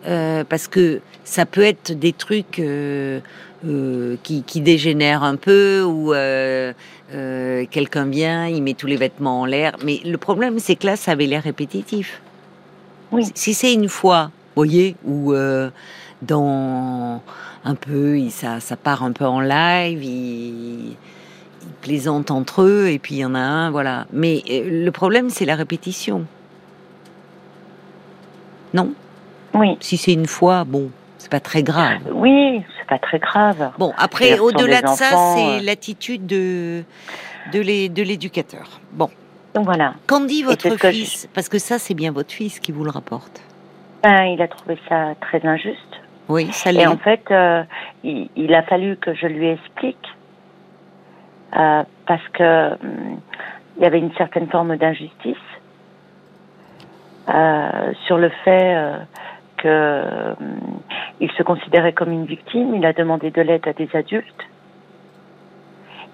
euh, 0.06 0.44
parce 0.44 0.68
que 0.68 1.00
ça 1.24 1.46
peut 1.46 1.62
être 1.62 1.92
des 1.92 2.12
trucs 2.12 2.58
euh, 2.58 3.20
euh, 3.66 4.16
qui, 4.22 4.42
qui 4.42 4.60
dégénèrent 4.60 5.22
un 5.22 5.36
peu 5.36 5.82
ou 5.82 6.12
euh, 6.14 6.72
euh, 7.14 7.64
quelqu'un 7.70 8.06
vient, 8.06 8.46
il 8.46 8.62
met 8.62 8.74
tous 8.74 8.86
les 8.86 8.96
vêtements 8.96 9.40
en 9.42 9.44
l'air. 9.46 9.76
Mais 9.84 10.00
le 10.04 10.16
problème, 10.18 10.58
c'est 10.58 10.76
que 10.76 10.86
là, 10.86 10.96
ça 10.96 11.12
avait 11.12 11.26
l'air 11.26 11.42
répétitif. 11.42 12.20
Oui. 13.12 13.24
Si- 13.34 13.54
c'est 13.54 13.72
une 13.74 13.88
fois, 13.88 14.30
voyez, 14.56 14.96
ou 15.04 15.32
euh, 15.34 15.70
dans 16.22 17.22
un 17.64 17.74
peu, 17.74 18.18
il- 18.18 18.30
ça, 18.30 18.60
ça 18.60 18.76
part 18.76 19.02
un 19.02 19.12
peu 19.12 19.26
en 19.26 19.40
live, 19.40 20.02
ils 20.02 20.96
plaisantent 21.80 22.30
entre 22.30 22.62
eux, 22.62 22.88
et 22.88 22.98
puis 22.98 23.16
il 23.16 23.18
y 23.18 23.24
en 23.24 23.34
a 23.34 23.38
un, 23.40 23.70
voilà. 23.70 24.06
Mais 24.12 24.42
euh, 24.50 24.84
le 24.84 24.90
problème, 24.90 25.30
c'est 25.30 25.44
la 25.44 25.54
répétition. 25.56 26.24
Non? 28.74 28.92
Oui. 29.54 29.76
Si 29.80 29.96
c'est 29.96 30.12
une 30.12 30.26
fois, 30.26 30.64
bon, 30.64 30.90
c'est 31.18 31.30
pas 31.30 31.40
très 31.40 31.62
grave. 31.62 31.98
Oui, 32.12 32.62
c'est 32.78 32.86
pas 32.86 32.98
très 32.98 33.18
grave. 33.18 33.70
Bon, 33.78 33.92
après, 33.98 34.38
au-delà 34.38 34.82
de 34.82 34.88
ça, 34.88 35.10
c'est 35.34 35.58
euh. 35.58 35.60
l'attitude 35.62 36.26
de, 36.26 36.82
de 37.52 37.60
l'é- 37.60 37.88
de 37.88 38.02
l'éducateur. 38.02 38.68
Bon, 38.92 39.10
Donc 39.54 39.64
voilà. 39.64 39.94
qu'en 40.06 40.20
dit 40.20 40.42
votre 40.42 40.76
que 40.76 40.90
fils 40.90 41.28
Parce 41.34 41.48
que 41.48 41.58
ça, 41.58 41.78
c'est 41.78 41.94
bien 41.94 42.12
votre 42.12 42.30
fils 42.32 42.60
qui 42.60 42.70
vous 42.72 42.84
le 42.84 42.90
rapporte. 42.90 43.42
Ben, 44.02 44.22
il 44.24 44.40
a 44.40 44.48
trouvé 44.48 44.78
ça 44.88 45.14
très 45.20 45.44
injuste. 45.44 45.78
Oui, 46.28 46.48
ça 46.52 46.70
l'est. 46.70 46.82
Et 46.82 46.86
en 46.86 46.96
fait, 46.96 47.22
euh, 47.32 47.62
il, 48.04 48.28
il 48.36 48.54
a 48.54 48.62
fallu 48.62 48.96
que 48.96 49.14
je 49.14 49.26
lui 49.26 49.48
explique 49.48 49.98
euh, 51.56 51.82
parce 52.06 52.28
que 52.28 52.72
hum, 52.74 53.20
il 53.76 53.82
y 53.82 53.86
avait 53.86 53.98
une 53.98 54.12
certaine 54.14 54.48
forme 54.48 54.76
d'injustice 54.76 55.36
euh, 57.28 57.92
sur 58.06 58.18
le 58.18 58.28
fait 58.44 58.74
euh, 58.74 58.98
que 59.56 60.32
hum, 60.40 60.80
il 61.20 61.30
se 61.32 61.42
considérait 61.42 61.92
comme 61.92 62.12
une 62.12 62.26
victime. 62.26 62.74
Il 62.74 62.86
a 62.86 62.92
demandé 62.92 63.30
de 63.30 63.42
l'aide 63.42 63.66
à 63.68 63.72
des 63.72 63.88
adultes 63.94 64.46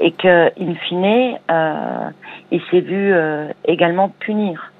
et 0.00 0.12
que, 0.12 0.52
in 0.60 0.74
fine, 0.74 1.38
euh, 1.50 2.10
il 2.50 2.60
s'est 2.70 2.80
vu 2.80 3.12
euh, 3.12 3.48
également 3.64 4.10
punir 4.20 4.72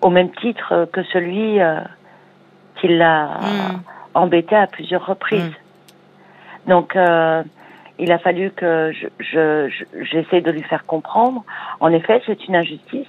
au 0.00 0.10
même 0.10 0.30
titre 0.30 0.88
que 0.92 1.02
celui 1.04 1.60
euh, 1.60 1.80
qui 2.80 2.88
l'a 2.88 3.38
Hmm. 3.40 3.80
embêté 4.14 4.54
à 4.54 4.66
plusieurs 4.66 5.06
reprises. 5.06 5.54
Mm. 6.66 6.70
Donc, 6.70 6.96
il 7.98 8.10
a 8.12 8.18
fallu 8.18 8.50
que 8.50 8.92
je, 8.92 9.06
je, 9.20 9.68
je- 9.68 10.04
j'essaie 10.04 10.40
de 10.40 10.50
lui 10.50 10.62
faire 10.62 10.84
comprendre. 10.86 11.44
En 11.80 11.92
effet, 11.92 12.22
c'est 12.26 12.46
une 12.48 12.56
injustice. 12.56 13.06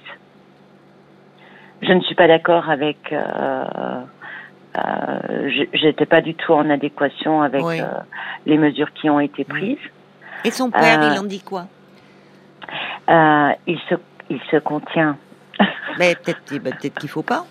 Je 1.82 1.92
ne 1.92 2.00
suis 2.02 2.14
pas 2.14 2.28
d'accord 2.28 2.70
avec. 2.70 2.98
Euh, 3.12 3.64
euh, 4.78 5.50
je- 5.50 5.76
j'étais 5.78 6.06
pas 6.06 6.20
du 6.20 6.34
tout 6.34 6.52
en 6.52 6.68
adéquation 6.70 7.42
avec 7.42 7.62
Oui. 7.64 7.80
euh, 7.80 7.86
les 8.46 8.58
mesures 8.58 8.92
qui 8.92 9.08
ont 9.10 9.20
été 9.20 9.44
prises. 9.44 9.78
Et 10.44 10.50
son 10.50 10.70
père, 10.70 11.02
Euh, 11.02 11.10
il 11.12 11.18
en 11.18 11.24
dit 11.24 11.40
quoi? 11.42 11.66
Euh, 13.10 13.50
il 13.66 13.78
se, 13.88 13.94
il 14.30 14.40
se 14.50 14.56
contient. 14.56 15.16
Peut-être 15.96 16.40
eh 16.52 16.58
ben, 16.58 16.74
peut-être 16.74 16.98
qu'il 16.98 17.08
faut 17.08 17.22
pas. 17.22 17.44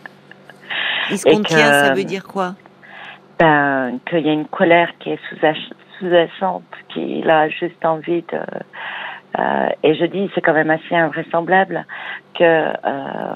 Il 1.12 1.18
se 1.18 1.28
Et 1.28 1.34
contient, 1.34 1.70
que- 1.72 1.80
ça 1.88 1.94
veut 1.94 2.04
dire 2.04 2.24
quoi? 2.24 2.56
Ben, 3.40 4.00
qu'il 4.10 4.20
y 4.26 4.30
a 4.30 4.34
une 4.34 4.46
colère 4.48 4.92
qui 5.00 5.12
est 5.12 5.20
sous- 5.30 5.36
sous-jacente, 5.98 6.64
qu'il 6.90 7.30
a 7.30 7.50
juste 7.50 7.84
envie 7.86 8.24
de. 8.24 8.40
euh, 9.40 9.70
et 9.84 9.96
je 9.96 10.06
dis, 10.06 10.30
c'est 10.36 10.42
quand 10.42 10.54
même 10.54 10.70
assez 10.70 10.96
invraisemblable 10.96 11.86
que 12.36 12.44
euh, 12.44 13.36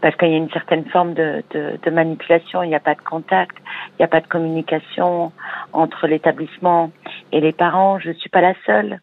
parce 0.00 0.16
qu'il 0.16 0.28
y 0.28 0.34
a 0.34 0.36
une 0.36 0.50
certaine 0.50 0.84
forme 0.86 1.14
de, 1.14 1.42
de, 1.50 1.78
de 1.82 1.90
manipulation, 1.90 2.62
il 2.62 2.68
n'y 2.68 2.74
a 2.74 2.80
pas 2.80 2.94
de 2.94 3.00
contact, 3.00 3.56
il 3.92 3.96
n'y 4.00 4.04
a 4.04 4.08
pas 4.08 4.20
de 4.20 4.26
communication 4.26 5.32
entre 5.72 6.06
l'établissement 6.06 6.90
Et 7.32 7.40
les 7.40 7.52
parents, 7.52 7.98
je 7.98 8.10
ne 8.10 8.14
suis 8.14 8.30
pas 8.30 8.40
la 8.40 8.54
seule. 8.66 9.00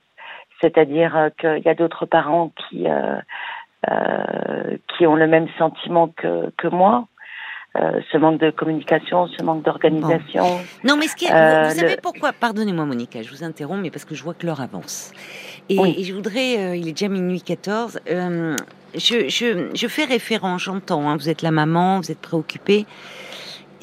C'est-à-dire 0.62 1.18
euh, 1.18 1.30
qu'il 1.40 1.64
y 1.66 1.70
a 1.70 1.74
d'autres 1.74 2.06
parents 2.06 2.52
qui, 2.56 2.88
euh, 2.88 3.18
euh, 3.90 4.78
qui 4.90 5.08
ont 5.08 5.16
le 5.16 5.28
même 5.28 5.48
sentiment 5.58 6.08
que, 6.10 6.52
que 6.58 6.68
moi. 6.68 7.08
Euh, 7.78 8.02
ce 8.12 8.18
manque 8.18 8.42
de 8.42 8.52
communication, 8.52 9.28
ce 9.28 9.42
manque 9.46 9.64
d'organisation. 9.64 10.44
Non, 10.84 10.98
mais 10.98 11.08
ce 11.08 11.16
qui 11.16 11.24
est, 11.26 11.32
Euh, 11.34 11.70
vous 11.70 11.76
savez 11.76 11.96
le- 11.96 12.02
pourquoi? 12.02 12.34
Pardonnez-moi, 12.34 12.84
Monica, 12.86 13.22
je 13.24 13.30
vous 13.30 13.46
interromps, 13.46 13.82
mais 13.82 13.90
parce 13.90 14.04
que 14.04 14.14
je 14.14 14.22
vois 14.24 14.34
que 14.34 14.46
l'heure 14.46 14.60
avance. 14.60 15.14
Et, 15.70 15.80
Oui. 15.80 15.96
et 15.98 16.04
je 16.04 16.14
voudrais, 16.14 16.58
euh, 16.60 16.76
il 16.76 16.90
est 16.90 16.92
déjà 16.92 17.08
minuit 17.08 17.42
14. 17.42 18.02
euh, 18.10 18.58
je, 18.94 19.30
je, 19.30 19.70
je 19.74 19.88
fais 19.88 20.04
référence, 20.04 20.64
j'entends. 20.64 21.10
hein, 21.10 21.16
vous 21.16 21.30
êtes 21.30 21.42
la 21.44 21.52
maman, 21.52 22.02
vous 22.02 22.12
êtes 22.12 22.20
préoccupée. 22.20 22.86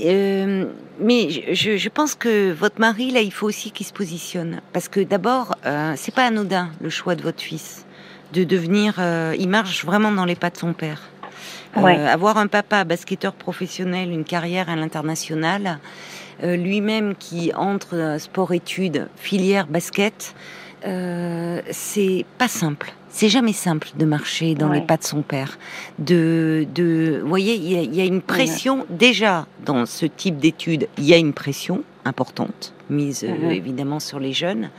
Euh, 0.04 0.66
mais 1.00 1.30
je, 1.30 1.76
je, 1.78 1.88
pense 1.88 2.14
que 2.14 2.52
votre 2.52 2.78
mari, 2.80 3.10
là, 3.10 3.20
il 3.20 3.32
faut 3.32 3.46
aussi 3.46 3.70
qu'il 3.70 3.86
se 3.86 3.94
positionne. 3.94 4.60
Parce 4.74 4.88
que 4.88 5.00
d'abord, 5.00 5.54
euh, 5.64 5.94
c'est 5.96 6.14
pas 6.14 6.26
anodin 6.26 6.68
le 6.82 6.90
choix 6.90 7.14
de 7.14 7.22
votre 7.22 7.40
fils 7.40 7.86
de 8.34 8.44
devenir. 8.44 8.96
euh, 8.98 9.34
il 9.38 9.48
marche 9.48 9.86
vraiment 9.86 10.12
dans 10.12 10.26
les 10.26 10.36
pas 10.36 10.50
de 10.50 10.58
son 10.58 10.74
père. 10.74 11.00
Euh, 11.76 12.06
avoir 12.12 12.38
un 12.38 12.46
papa 12.46 12.84
basketteur 12.84 13.32
professionnel, 13.34 14.10
une 14.10 14.24
carrière 14.24 14.68
à 14.70 14.76
l'international, 14.76 15.78
euh, 16.42 16.56
lui-même 16.56 17.14
qui 17.16 17.52
entre 17.54 18.16
sport-études, 18.18 19.08
filière 19.16 19.66
basket, 19.66 20.34
euh, 20.86 21.60
c'est 21.70 22.24
pas 22.38 22.48
simple. 22.48 22.92
C'est 23.10 23.28
jamais 23.28 23.52
simple 23.52 23.88
de 23.96 24.04
marcher 24.04 24.54
dans 24.54 24.68
les 24.70 24.80
pas 24.80 24.96
de 24.96 25.02
son 25.04 25.22
père. 25.22 25.58
De, 25.98 26.66
de, 26.74 27.18
vous 27.22 27.28
voyez, 27.28 27.54
il 27.54 27.72
y, 27.72 27.76
a- 27.76 27.80
il 27.82 27.94
y 27.94 28.00
a 28.00 28.04
une 28.04 28.22
pression 28.22 28.86
déjà 28.90 29.46
dans 29.64 29.86
ce 29.86 30.06
type 30.06 30.38
d'études. 30.38 30.88
Il 30.98 31.04
y 31.04 31.14
a 31.14 31.16
une 31.16 31.32
pression 31.32 31.82
importante 32.04 32.74
mise 32.90 33.24
Mhm. 33.24 33.50
évidemment 33.50 33.98
sur 34.00 34.18
les 34.20 34.32
jeunes, 34.32 34.70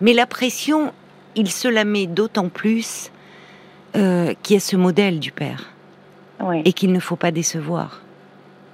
mais 0.00 0.12
la 0.14 0.26
pression, 0.26 0.92
il 1.36 1.50
se 1.50 1.68
la 1.68 1.84
met 1.84 2.06
d'autant 2.06 2.48
plus 2.48 3.10
euh, 3.94 4.34
qu'il 4.42 4.54
y 4.54 4.56
a 4.58 4.60
ce 4.60 4.76
modèle 4.76 5.20
du 5.20 5.32
père 5.32 5.70
Oui, 6.40 6.62
et 6.64 6.72
qu'il 6.72 6.92
ne 6.92 7.00
faut 7.00 7.16
pas 7.16 7.30
décevoir. 7.30 8.02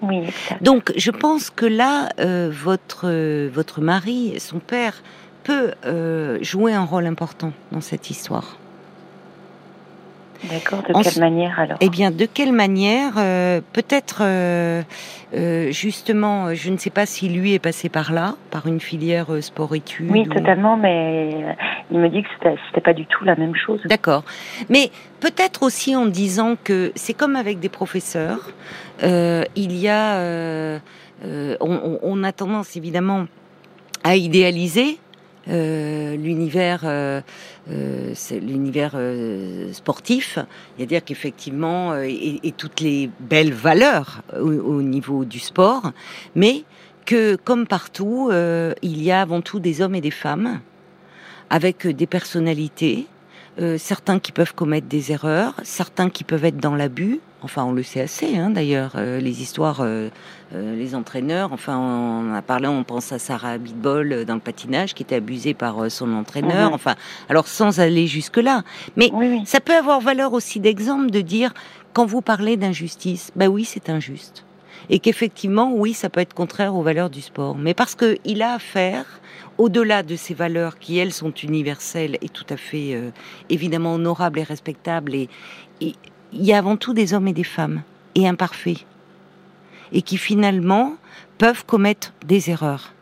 oui, 0.03 0.19
exact. 0.19 0.63
Donc, 0.63 0.93
je 0.97 1.11
pense 1.11 1.51
que 1.51 1.67
là, 1.67 2.09
euh, 2.19 2.51
votre 2.53 3.03
euh, 3.05 3.49
votre 3.53 3.81
mari, 3.81 4.35
son 4.39 4.59
père, 4.59 5.03
peut 5.45 5.73
euh, 5.85 6.39
jouer 6.43 6.73
un 6.73 6.85
rôle 6.85 7.07
important 7.07 7.53
dans 7.71 7.81
cette 7.81 8.11
histoire. 8.11 8.57
D'accord. 10.51 10.83
De 10.83 10.93
quelle 10.93 11.05
ce- 11.13 11.21
manière 11.21 11.59
alors? 11.61 11.79
Eh 11.81 11.89
bien, 11.89 12.11
de 12.11 12.27
quelle 12.27 12.53
manière 12.53 13.13
euh, 13.19 13.61
Peut-être, 13.73 14.19
euh, 14.23 14.83
euh, 15.35 15.71
justement, 15.71 16.53
je 16.55 16.71
ne 16.71 16.77
sais 16.77 16.91
pas 16.91 17.07
si 17.07 17.29
lui 17.29 17.55
est 17.55 17.59
passé 17.59 17.89
par 17.89 18.13
là, 18.13 18.35
par 18.51 18.67
une 18.67 18.81
filière 18.81 19.27
sport-études. 19.41 20.11
Oui, 20.11 20.25
ou- 20.29 20.35
totalement, 20.35 20.77
mais 20.77 21.31
il 21.91 21.99
me 21.99 22.09
dit 22.09 22.23
que 22.23 22.29
c'était 22.39 22.57
c'était 22.69 22.81
pas 22.81 22.93
du 22.95 23.07
tout 23.07 23.25
la 23.25 23.37
même 23.37 23.55
chose. 23.55 23.81
D'accord. 23.87 24.25
Mais 24.69 24.91
peut-être 25.21 25.63
aussi 25.63 25.95
en 25.95 26.07
disant 26.07 26.57
que 26.63 26.93
c'est 26.97 27.15
comme 27.15 27.37
avec 27.37 27.61
des 27.61 27.69
professeurs, 27.69 28.51
il 29.03 29.73
y 29.77 29.89
a, 29.89 30.81
on- 31.61 31.99
on 32.03 32.25
a 32.25 32.33
tendance 32.33 32.77
évidemment 32.77 33.27
à 34.05 34.17
idéaliser 34.17 34.99
euh, 35.49 36.17
l'univers, 36.17 36.83
euh, 36.85 37.21
euh, 37.71 38.13
c'est 38.15 38.39
l'univers 38.39 38.93
euh, 38.95 39.73
sportif, 39.73 40.39
c'est-à-dire 40.77 41.05
qu'effectivement, 41.05 41.93
euh, 41.93 42.05
et, 42.05 42.41
et 42.43 42.53
toutes 42.53 42.81
les 42.81 43.11
belles 43.21 43.53
valeurs 43.53 44.23
au, 44.39 44.51
au 44.51 44.83
niveau 44.83 45.25
du 45.25 45.39
sport, 45.39 45.93
mais 46.35 46.65
que 47.05 47.35
comme 47.35 47.67
partout, 47.67 48.31
il 48.83 49.03
y 49.03 49.11
a 49.11 49.21
avant 49.21 49.41
tout 49.41 49.59
des 49.59 49.81
hommes 49.81 49.97
et 49.97 50.01
des 50.01 50.13
femmes 50.13 50.61
avec 51.51 51.85
des 51.85 52.07
personnalités, 52.07 53.07
certains 53.77 54.21
qui 54.21 54.31
peuvent 54.31 54.55
commettre 54.55 54.87
des 54.87 55.11
erreurs, 55.11 55.55
certains 55.65 56.11
qui 56.11 56.23
peuvent 56.23 56.45
être 56.45 56.59
dans 56.59 56.77
l'abus. 56.77 57.19
Enfin, 57.45 57.65
on 57.65 57.73
le 57.73 57.83
sait 57.83 58.01
assez, 58.01 58.37
hein, 58.37 58.51
d'ailleurs, 58.51 58.93
euh, 58.97 59.19
les 59.19 59.43
histoires, 59.43 59.81
euh, 59.81 60.09
euh, 60.55 60.77
les 60.77 60.95
entraîneurs. 60.95 61.53
Enfin, 61.53 61.77
on 61.77 62.35
a 62.35 62.43
parlé, 62.43 62.69
on 62.69 62.85
pense 62.85 63.13
à 63.13 63.19
Sarah 63.19 63.59
Bitbol 63.59 64.13
euh, 64.13 64.25
dans 64.25 64.35
le 64.35 64.41
patinage, 64.41 64.95
qui 64.95 65.03
était 65.03 65.17
abusée 65.17 65.55
par 65.55 65.91
son 65.91 66.13
entraîneur. 66.15 66.71
Mhm. 66.71 66.75
Enfin, 66.75 66.95
alors 67.29 67.49
sans 67.49 67.81
aller 67.81 68.07
jusque 68.07 68.37
là, 68.37 68.63
mais 68.97 69.11
Oui, 69.13 69.27
oui. 69.29 69.43
ça 69.45 69.61
peut 69.61 69.75
avoir 69.75 70.01
valeur 70.01 70.33
aussi 70.33 70.61
d'exemple 70.61 71.11
de 71.11 71.21
dire 71.21 71.53
quand 71.93 72.07
vous 72.07 72.23
parlez 72.23 72.57
d'injustice, 72.57 73.33
bah 73.37 73.49
oui, 73.49 73.65
c'est 73.65 73.91
injuste. 73.91 74.45
Et 74.91 74.99
qu'effectivement, 74.99 75.73
oui, 75.73 75.95
ça 75.95 76.09
peut 76.09 76.21
être 76.21 76.35
contraire 76.35 76.75
aux 76.75 76.83
valeurs 76.83 77.11
du 77.11 77.21
sport. 77.23 77.57
Mais 77.57 77.75
parce 77.75 77.95
qu'il 77.95 78.43
a 78.43 78.55
affaire, 78.55 79.05
au-delà 79.59 80.03
de 80.03 80.17
ces 80.17 80.35
valeurs 80.35 80.79
qui, 80.79 80.99
elles, 80.99 81.13
sont 81.13 81.33
universelles 81.33 82.19
et 82.21 82.29
tout 82.29 82.47
à 82.51 82.57
fait, 82.57 82.95
euh, 82.95 83.11
évidemment, 83.49 83.95
honorables 83.95 84.41
et 84.41 84.43
respectables, 84.45 85.15
et 85.15 85.29
et 85.83 85.95
il 86.33 86.45
y 86.45 86.53
a 86.53 86.59
avant 86.59 86.77
tout 86.77 86.95
des 86.95 87.15
hommes 87.15 87.29
et 87.29 87.33
des 87.33 87.45
femmes, 87.45 87.83
et 88.15 88.29
imparfaits, 88.29 88.85
et 89.93 90.03
qui 90.03 90.17
finalement 90.17 90.95
peuvent 91.39 91.65
commettre 91.65 92.13
des 92.27 92.51
erreurs. 92.51 92.93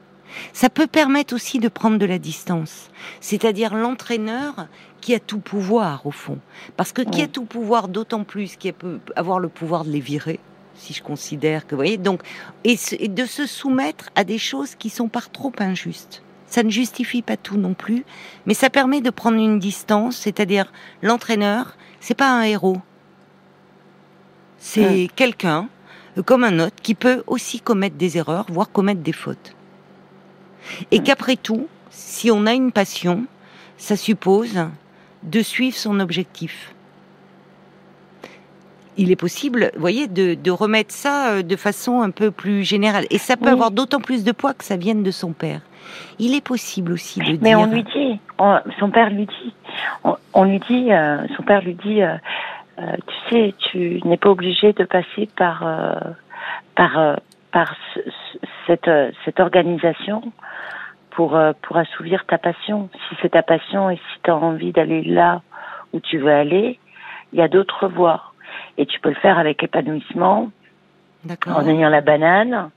Ça 0.53 0.71
peut 0.71 0.87
permettre 0.87 1.35
aussi 1.35 1.59
de 1.59 1.69
prendre 1.69 1.99
de 1.99 2.07
la 2.07 2.19
distance, 2.19 2.91
c'est-à-dire 3.21 3.75
l'entraîneur 3.75 4.69
qui 5.01 5.15
a 5.15 5.19
tout 5.19 5.39
pouvoir 5.39 6.07
au 6.07 6.11
fond. 6.11 6.39
Parce 6.77 6.93
que 6.93 7.03
qui 7.03 7.23
a 7.23 7.27
tout 7.27 7.45
pouvoir, 7.45 7.89
d'autant 7.89 8.25
plus 8.25 8.57
qui 8.57 8.71
peut 8.73 9.01
avoir 9.17 9.39
le 9.39 9.49
pouvoir 9.49 9.85
de 9.85 9.91
les 9.91 10.01
virer, 10.01 10.39
si 10.75 10.93
je 10.93 11.03
considère 11.03 11.67
que, 11.67 11.71
vous 11.71 11.79
voyez, 11.79 11.97
donc, 11.97 12.23
et, 12.65 12.77
et 12.99 13.09
de 13.09 13.25
se 13.25 13.47
soumettre 13.47 14.11
à 14.15 14.25
des 14.25 14.39
choses 14.39 14.75
qui 14.75 14.91
sont 14.91 15.09
par 15.09 15.31
trop 15.31 15.53
injustes. 15.59 16.23
Ça 16.47 16.63
ne 16.63 16.71
justifie 16.71 17.23
pas 17.23 17.37
tout 17.37 17.57
non 17.57 17.75
plus, 17.75 18.05
mais 18.45 18.55
ça 18.55 18.71
permet 18.71 19.01
de 19.01 19.11
prendre 19.11 19.39
une 19.39 19.59
distance, 19.59 20.17
c'est-à-dire 20.17 20.73
l'entraîneur, 21.01 21.77
c'est 22.01 22.17
pas 22.17 22.31
un 22.31 22.43
héros. 22.43 22.79
C'est 24.63 25.09
quelqu'un, 25.17 25.69
euh, 26.19 26.23
comme 26.23 26.45
un 26.45 26.59
autre, 26.61 26.77
qui 26.83 26.95
peut 26.95 27.25
aussi 27.27 27.61
commettre 27.61 27.97
des 27.97 28.19
erreurs, 28.19 28.45
voire 28.51 28.71
commettre 28.71 29.01
des 29.01 29.13
fautes. 29.13 29.57
Et 30.91 31.01
Mm. 31.01 31.03
qu'après 31.03 31.37
tout, 31.37 31.67
si 31.91 32.31
on 32.31 32.47
a 32.47 32.53
une 32.53 32.71
passion, 32.71 33.25
ça 33.79 33.97
suppose 33.97 34.59
de 35.23 35.41
suivre 35.43 35.77
son 35.77 35.99
objectif. 35.99 36.75
Il 38.99 39.11
est 39.11 39.17
possible, 39.17 39.71
vous 39.75 39.81
voyez, 39.81 40.09
de, 40.09 40.35
de 40.35 40.51
remettre 40.51 40.93
ça 40.93 41.31
euh, 41.31 41.43
de 41.43 41.57
façon 41.57 42.03
un 42.03 42.11
peu 42.11 42.31
plus 42.31 42.65
générale. 42.65 43.07
Et 43.11 43.17
ça 43.19 43.37
peut 43.39 43.47
Oui. 43.47 43.53
avoir 43.53 43.71
d'autant 43.71 44.01
plus 44.01 44.25
de 44.25 44.33
poids 44.33 44.53
que 44.53 44.65
ça 44.65 44.77
vienne 44.77 45.03
de 45.03 45.11
son 45.11 45.33
père. 45.33 45.63
Il 46.19 46.35
est 46.35 46.43
possible 46.45 46.93
aussi 46.93 47.21
de 47.21 47.25
Mais 47.41 47.55
dire... 47.55 47.61
on 47.61 47.67
lui 47.67 47.83
dit, 47.85 48.21
on- 48.39 48.59
son 48.79 48.91
père 48.91 49.09
lui 49.09 49.25
dit, 49.27 49.55
on, 50.05 50.17
on 50.35 50.45
lui 50.45 50.61
dit, 50.69 50.93
euh, 50.93 51.27
son 51.37 51.43
père 51.45 51.63
lui 51.63 51.75
dit, 51.75 52.03
euh, 52.03 52.17
euh, 52.81 52.97
tu 53.07 53.15
sais, 53.35 53.55
tu 53.59 54.01
n'es 54.05 54.17
pas 54.17 54.31
obligé 54.31 54.73
de 54.73 54.85
passer 54.85 55.29
par 55.37 55.67
euh, 55.67 55.95
par 56.75 56.99
euh, 56.99 57.15
par 57.53 57.75
ce- 57.95 58.01
ce- 58.33 58.39
cette 58.67 58.89
euh, 58.89 59.11
cette 59.25 59.41
organisation 59.41 60.23
pour 61.11 61.37
euh, 61.37 61.53
pour 61.63 61.77
assouvir 61.77 62.25
ta 62.27 62.39
passion. 62.39 62.89
Si 63.09 63.17
c'est 63.21 63.31
ta 63.31 63.43
passion 63.43 63.91
et 63.91 63.97
si 63.97 64.21
tu 64.23 64.31
as 64.31 64.37
envie 64.37 64.73
d'aller 64.73 65.03
là 65.03 65.43
où 65.93 66.01
tu 66.01 66.19
veux 66.19 66.33
aller, 66.33 66.79
il 67.33 67.39
y 67.39 67.43
a 67.43 67.49
d'autres 67.49 67.89
voies 67.89 68.23
et 68.79 68.87
tu 68.87 68.99
peux 69.01 69.11
le 69.11 69.15
faire 69.17 69.39
avec 69.39 69.63
épanouissement, 69.63 70.51
en 71.53 71.67
ayant 71.69 71.89
la 71.91 72.01
banane, 72.01 72.71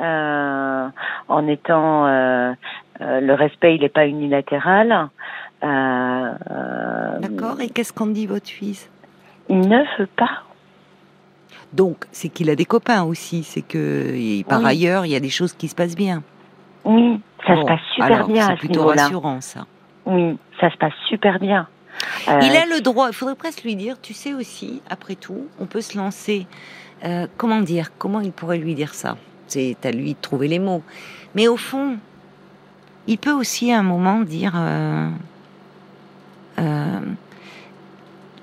euh, 0.00 0.88
en 1.28 1.46
étant 1.46 2.06
euh, 2.06 2.52
euh, 3.00 3.20
le 3.20 3.34
respect, 3.34 3.76
il 3.76 3.82
n'est 3.82 3.88
pas 3.88 4.06
unilatéral. 4.06 5.08
D'accord. 7.20 7.60
Et 7.60 7.68
qu'est-ce 7.68 7.92
qu'en 7.92 8.06
dit 8.06 8.26
votre 8.26 8.48
fils? 8.48 8.90
Il 9.48 9.60
ne 9.60 9.98
veut 9.98 10.08
pas. 10.16 10.42
Donc, 11.72 12.04
c'est 12.12 12.28
qu'il 12.28 12.50
a 12.50 12.56
des 12.56 12.64
copains 12.64 13.02
aussi. 13.04 13.42
C'est 13.42 13.62
que, 13.62 14.12
et 14.14 14.44
par 14.44 14.60
Oui. 14.60 14.66
ailleurs, 14.66 15.06
il 15.06 15.12
y 15.12 15.16
a 15.16 15.20
des 15.20 15.30
choses 15.30 15.52
qui 15.52 15.68
se 15.68 15.74
passent 15.74 15.96
bien. 15.96 16.22
Oui, 16.84 17.20
ça 17.46 17.54
Bon, 17.54 17.62
se 17.62 17.66
passe 17.66 17.80
super 17.94 18.06
alors, 18.16 18.28
bien 18.28 18.46
C'est 18.48 18.54
ce 18.54 18.58
plutôt 18.58 18.84
rassurant, 18.86 19.40
ça. 19.40 19.66
Oui, 20.06 20.36
ça 20.60 20.70
se 20.70 20.76
passe 20.76 20.92
super 21.08 21.38
bien. 21.38 21.66
Euh, 22.28 22.40
Il 22.42 22.56
a 22.56 22.66
le 22.66 22.80
droit, 22.80 23.08
il 23.08 23.14
faudrait 23.14 23.34
presque 23.36 23.62
lui 23.64 23.76
dire, 23.76 24.00
tu 24.00 24.12
sais 24.14 24.34
aussi, 24.34 24.82
après 24.90 25.14
tout, 25.14 25.46
on 25.60 25.66
peut 25.66 25.80
se 25.80 25.96
lancer. 25.96 26.46
euh, 27.04 27.26
comment 27.36 27.60
dire 27.60 27.90
Comment 27.98 28.20
il 28.20 28.32
pourrait 28.32 28.58
lui 28.58 28.74
dire 28.74 28.94
ça? 28.94 29.16
C'est 29.46 29.76
à 29.84 29.90
lui 29.90 30.14
de 30.14 30.18
trouver 30.20 30.48
les 30.48 30.58
mots. 30.58 30.82
Mais 31.34 31.48
au 31.48 31.56
fond, 31.56 31.96
il 33.06 33.18
peut 33.18 33.32
aussi 33.32 33.72
à 33.72 33.78
un 33.78 33.82
moment 33.82 34.20
dire. 34.20 34.52
euh, 34.56 35.08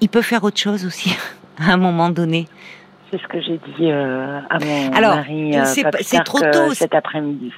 il 0.01 0.09
peut 0.09 0.21
faire 0.21 0.43
autre 0.43 0.59
chose 0.59 0.85
aussi, 0.85 1.15
à 1.57 1.71
un 1.71 1.77
moment 1.77 2.09
donné. 2.09 2.47
C'est 3.11 3.21
ce 3.21 3.27
que 3.27 3.41
j'ai 3.41 3.59
dit 3.77 3.91
euh, 3.91 4.39
à 4.49 4.59
mon 4.59 4.93
Alors, 4.93 5.15
mari 5.15 5.57
euh, 5.57 5.65
c'est 5.65 6.23
trop 6.23 6.39
que 6.39 6.51
tôt, 6.51 6.73
cet 6.73 6.95
après-midi. 6.95 7.51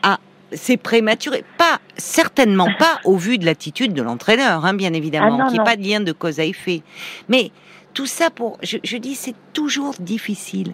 C'est 0.52 0.78
prématuré. 0.78 1.44
Pas, 1.58 1.80
certainement 1.98 2.68
pas 2.78 3.00
au 3.06 3.18
vu 3.18 3.40
de 3.40 3.46
l'attitude 3.46 3.94
de 3.94 4.04
l'entraîneur, 4.04 4.66
hein, 4.66 4.76
bien 4.76 4.94
évidemment, 4.94 5.38
Ah 5.40 5.44
non, 5.46 5.50
qui 5.50 5.58
non. 5.58 5.64
pas 5.64 5.76
de 5.76 5.84
lien 5.84 6.00
de 6.00 6.12
cause 6.12 6.40
à 6.40 6.44
effet. 6.44 6.84
Mais 7.28 7.52
tout 7.96 8.06
ça 8.06 8.30
pour, 8.30 8.58
je, 8.62 8.78
je 8.84 8.98
dis, 8.98 9.16
c'est 9.16 9.36
toujours 9.54 9.96
difficile. 10.00 10.74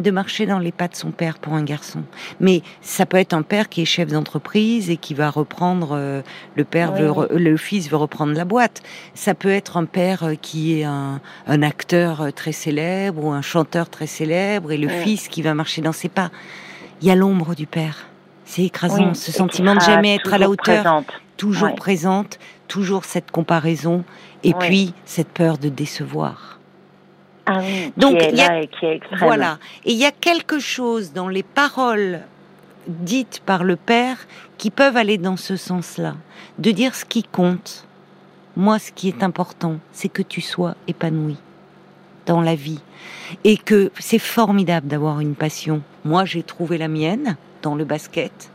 De 0.00 0.10
marcher 0.10 0.46
dans 0.46 0.58
les 0.58 0.72
pas 0.72 0.88
de 0.88 0.94
son 0.94 1.10
père 1.10 1.38
pour 1.38 1.54
un 1.54 1.62
garçon. 1.62 2.02
Mais 2.40 2.62
ça 2.80 3.06
peut 3.06 3.16
être 3.16 3.34
un 3.34 3.42
père 3.42 3.68
qui 3.68 3.82
est 3.82 3.86
chef 3.86 4.08
d'entreprise 4.08 4.90
et 4.90 4.96
qui 4.96 5.14
va 5.14 5.30
reprendre 5.30 5.90
euh, 5.92 6.22
le 6.56 6.64
père, 6.64 6.92
veut 6.92 7.28
le 7.36 7.56
fils 7.56 7.90
veut 7.90 7.96
reprendre 7.96 8.32
la 8.34 8.44
boîte. 8.44 8.82
Ça 9.14 9.34
peut 9.34 9.50
être 9.50 9.76
un 9.76 9.84
père 9.84 10.24
euh, 10.24 10.34
qui 10.40 10.80
est 10.80 10.84
un, 10.84 11.20
un 11.46 11.62
acteur 11.62 12.22
euh, 12.22 12.30
très 12.30 12.52
célèbre 12.52 13.24
ou 13.24 13.30
un 13.30 13.42
chanteur 13.42 13.88
très 13.88 14.06
célèbre 14.06 14.72
et 14.72 14.76
le 14.76 14.88
fils 14.88 15.28
qui 15.28 15.42
va 15.42 15.54
marcher 15.54 15.82
dans 15.82 15.92
ses 15.92 16.08
pas. 16.08 16.30
Il 17.02 17.08
y 17.08 17.10
a 17.10 17.14
l'ombre 17.14 17.54
du 17.54 17.66
père. 17.66 18.06
C'est 18.44 18.64
écrasant, 18.64 19.08
Oui, 19.08 19.14
ce 19.14 19.32
sentiment 19.32 19.74
de 19.74 19.80
jamais 19.80 20.16
être 20.16 20.34
à 20.34 20.38
la 20.38 20.50
hauteur, 20.50 20.82
présente. 20.82 21.06
toujours 21.36 21.74
présente, 21.74 22.38
toujours 22.68 23.04
cette 23.04 23.30
comparaison 23.30 24.04
et 24.42 24.54
puis 24.54 24.92
cette 25.04 25.28
peur 25.28 25.58
de 25.58 25.68
décevoir. 25.68 26.59
Ah 27.52 27.58
oui, 27.62 27.92
Donc, 27.96 28.18
qui 28.18 28.24
est 28.24 28.30
il 28.30 28.36
y 28.38 28.40
a- 28.42 28.48
là 28.48 28.60
et 28.62 28.66
qui 28.68 28.86
est 28.86 28.96
extrême. 28.96 29.18
Voilà. 29.20 29.58
Et 29.84 29.92
il 29.92 29.98
y 29.98 30.04
a 30.04 30.12
quelque 30.12 30.58
chose 30.58 31.12
dans 31.12 31.28
les 31.28 31.42
paroles 31.42 32.20
dites 32.86 33.42
par 33.44 33.64
le 33.64 33.76
Père 33.76 34.16
qui 34.58 34.70
peuvent 34.70 34.96
aller 34.96 35.18
dans 35.18 35.36
ce 35.36 35.56
sens-là. 35.56 36.14
De 36.58 36.70
dire 36.70 36.94
ce 36.94 37.04
qui 37.04 37.22
compte. 37.24 37.86
Moi, 38.56 38.78
ce 38.78 38.92
qui 38.92 39.08
est 39.08 39.22
important, 39.22 39.76
c'est 39.92 40.08
que 40.08 40.22
tu 40.22 40.40
sois 40.40 40.74
épanoui 40.88 41.36
dans 42.26 42.40
la 42.40 42.54
vie. 42.54 42.80
Et 43.44 43.56
que 43.56 43.90
c'est 43.98 44.18
formidable 44.18 44.86
d'avoir 44.88 45.20
une 45.20 45.34
passion. 45.34 45.82
Moi, 46.04 46.24
j'ai 46.24 46.42
trouvé 46.42 46.76
la 46.78 46.88
mienne 46.88 47.36
dans 47.62 47.74
le 47.74 47.84
basket. 47.84 48.50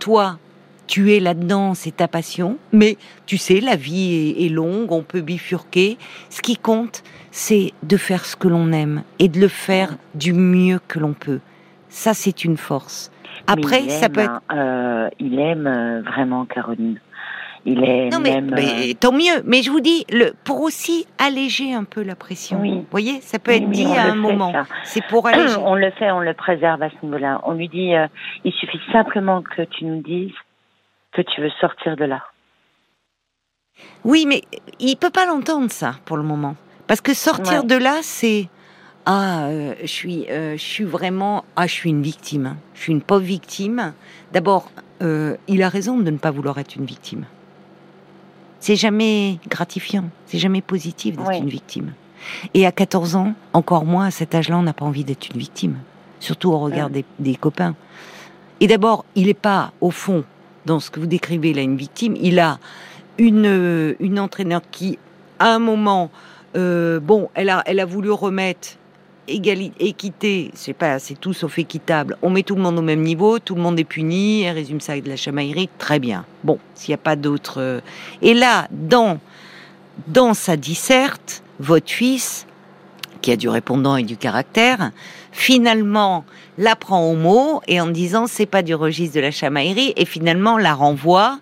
Toi, 0.00 0.38
tu 0.86 1.12
es 1.12 1.20
là-dedans, 1.20 1.74
c'est 1.74 1.96
ta 1.96 2.08
passion. 2.08 2.58
Mais 2.72 2.96
tu 3.26 3.36
sais, 3.38 3.60
la 3.60 3.76
vie 3.76 4.34
est, 4.38 4.46
est 4.46 4.48
longue, 4.48 4.92
on 4.92 5.02
peut 5.02 5.20
bifurquer. 5.20 5.96
Ce 6.30 6.42
qui 6.42 6.56
compte, 6.56 7.02
c'est 7.30 7.72
de 7.82 7.96
faire 7.96 8.24
ce 8.24 8.36
que 8.36 8.48
l'on 8.48 8.72
aime 8.72 9.02
et 9.18 9.28
de 9.28 9.40
le 9.40 9.48
faire 9.48 9.96
du 10.14 10.32
mieux 10.32 10.80
que 10.88 10.98
l'on 10.98 11.14
peut. 11.14 11.40
Ça, 11.88 12.14
c'est 12.14 12.44
une 12.44 12.56
force. 12.56 13.10
Après, 13.46 13.88
ça 13.88 14.06
aime, 14.06 14.12
peut 14.12 14.20
être... 14.20 14.42
euh, 14.52 15.08
il 15.18 15.38
aime 15.38 15.66
euh, 15.66 16.02
vraiment 16.02 16.44
Caroline. 16.44 16.98
Il 17.66 17.82
est. 17.82 18.10
Non, 18.10 18.20
mais, 18.20 18.40
mais 18.40 18.90
euh, 18.90 18.94
tant 18.98 19.12
mieux. 19.12 19.42
Mais 19.44 19.62
je 19.62 19.70
vous 19.70 19.80
dis, 19.80 20.04
le, 20.12 20.32
pour 20.44 20.60
aussi 20.60 21.06
alléger 21.18 21.72
un 21.72 21.84
peu 21.84 22.02
la 22.02 22.14
pression. 22.14 22.60
Oui. 22.60 22.74
Vous 22.74 22.86
voyez, 22.90 23.20
ça 23.20 23.38
peut 23.38 23.52
oui, 23.52 23.58
être 23.58 23.70
dit 23.70 23.86
à 23.86 24.12
un 24.12 24.14
moment. 24.14 24.52
C'est 24.82 25.04
pour 25.06 25.26
alléger. 25.26 25.56
On 25.64 25.74
le 25.74 25.90
fait, 25.92 26.10
on 26.10 26.20
le 26.20 26.34
préserve 26.34 26.82
à 26.82 26.90
ce 26.90 26.96
niveau-là. 27.02 27.40
On 27.44 27.52
lui 27.52 27.68
dit, 27.68 27.94
euh, 27.94 28.06
il 28.44 28.52
suffit 28.52 28.80
simplement 28.92 29.42
que 29.42 29.62
tu 29.62 29.86
nous 29.86 30.02
dises 30.02 30.34
que 31.14 31.22
tu 31.22 31.40
veux 31.40 31.50
sortir 31.60 31.96
de 31.96 32.04
là. 32.04 32.22
Oui, 34.04 34.24
mais 34.26 34.42
il 34.78 34.96
peut 34.96 35.10
pas 35.10 35.26
l'entendre 35.26 35.70
ça 35.70 35.96
pour 36.04 36.16
le 36.16 36.22
moment, 36.22 36.56
parce 36.86 37.00
que 37.00 37.14
sortir 37.14 37.60
Ouais. 37.62 37.66
de 37.66 37.74
là, 37.76 37.98
c'est 38.02 38.48
ah, 39.06 39.46
euh, 39.48 39.74
je 39.82 39.86
suis, 39.86 40.26
euh, 40.30 40.56
je 40.56 40.62
suis 40.62 40.84
vraiment, 40.84 41.44
ah, 41.56 41.66
je 41.66 41.72
suis 41.72 41.90
une 41.90 42.00
victime. 42.02 42.56
Je 42.72 42.80
suis 42.82 42.92
une 42.92 43.02
pauvre 43.02 43.24
victime. 43.24 43.92
D'abord, 44.32 44.70
euh, 45.02 45.36
il 45.46 45.62
a 45.62 45.68
raison 45.68 45.98
de 45.98 46.10
ne 46.10 46.16
pas 46.16 46.30
vouloir 46.30 46.56
être 46.58 46.76
une 46.76 46.86
victime. 46.86 47.26
C'est 48.60 48.76
jamais 48.76 49.38
gratifiant, 49.48 50.04
c'est 50.24 50.38
jamais 50.38 50.62
positif 50.62 51.16
d'être 51.18 51.32
une 51.32 51.50
victime. 51.50 51.92
Et 52.54 52.64
à 52.64 52.72
14 52.72 53.14
ans, 53.16 53.34
encore 53.52 53.84
moins 53.84 54.06
à 54.06 54.10
cet 54.10 54.34
âge-là, 54.34 54.56
on 54.56 54.62
n'a 54.62 54.72
pas 54.72 54.86
envie 54.86 55.04
d'être 55.04 55.28
une 55.34 55.38
victime, 55.38 55.76
surtout 56.18 56.50
au 56.52 56.58
regard 56.58 56.88
Mm. 56.88 56.92
des, 56.92 57.04
des 57.18 57.34
copains. 57.34 57.74
Et 58.60 58.66
d'abord, 58.66 59.04
il 59.16 59.26
n'est 59.26 59.34
pas, 59.34 59.72
au 59.82 59.90
fond, 59.90 60.24
dans 60.66 60.80
ce 60.80 60.90
que 60.90 61.00
vous 61.00 61.06
décrivez 61.06 61.52
là, 61.52 61.62
une 61.62 61.76
victime, 61.76 62.16
il 62.20 62.38
a 62.38 62.58
une, 63.18 63.46
euh, 63.46 63.94
une 64.00 64.18
entraîneur 64.18 64.62
qui, 64.70 64.98
à 65.38 65.54
un 65.54 65.58
moment, 65.58 66.10
euh, 66.56 67.00
bon, 67.00 67.28
elle 67.34 67.50
a, 67.50 67.62
elle 67.66 67.80
a 67.80 67.84
voulu 67.84 68.10
remettre 68.10 68.76
égalité, 69.26 69.88
équité, 69.88 70.50
je 70.54 70.58
sais 70.58 70.72
pas, 70.72 70.98
c'est 70.98 71.14
tout 71.18 71.32
sauf 71.32 71.58
équitable. 71.58 72.16
On 72.22 72.30
met 72.30 72.42
tout 72.42 72.56
le 72.56 72.62
monde 72.62 72.78
au 72.78 72.82
même 72.82 73.02
niveau, 73.02 73.38
tout 73.38 73.54
le 73.54 73.60
monde 73.62 73.78
est 73.78 73.84
puni, 73.84 74.42
elle 74.42 74.54
résume 74.54 74.80
ça 74.80 74.92
avec 74.92 75.04
de 75.04 75.08
la 75.10 75.16
chamaillerie, 75.16 75.68
très 75.78 75.98
bien. 75.98 76.24
Bon, 76.42 76.58
s'il 76.74 76.90
n'y 76.90 76.94
a 76.94 76.98
pas 76.98 77.16
d'autre. 77.16 77.54
euh, 77.58 77.80
Et 78.20 78.34
là, 78.34 78.68
dans, 78.70 79.18
dans 80.08 80.34
sa 80.34 80.56
disserte, 80.56 81.42
votre 81.58 81.90
fils, 81.90 82.46
qui 83.22 83.32
a 83.32 83.36
du 83.36 83.48
répondant 83.48 83.96
et 83.96 84.02
du 84.02 84.18
caractère, 84.18 84.90
finalement 85.34 86.24
la 86.56 86.76
prend 86.76 87.10
au 87.10 87.14
mot 87.14 87.60
et 87.66 87.80
en 87.80 87.88
disant 87.88 88.26
c'est 88.26 88.46
pas 88.46 88.62
du 88.62 88.74
registre 88.74 89.16
de 89.16 89.20
la 89.20 89.32
chamaillerie 89.32 89.92
et 89.96 90.06
finalement 90.06 90.56
la 90.56 90.72
renvoie 90.72 91.40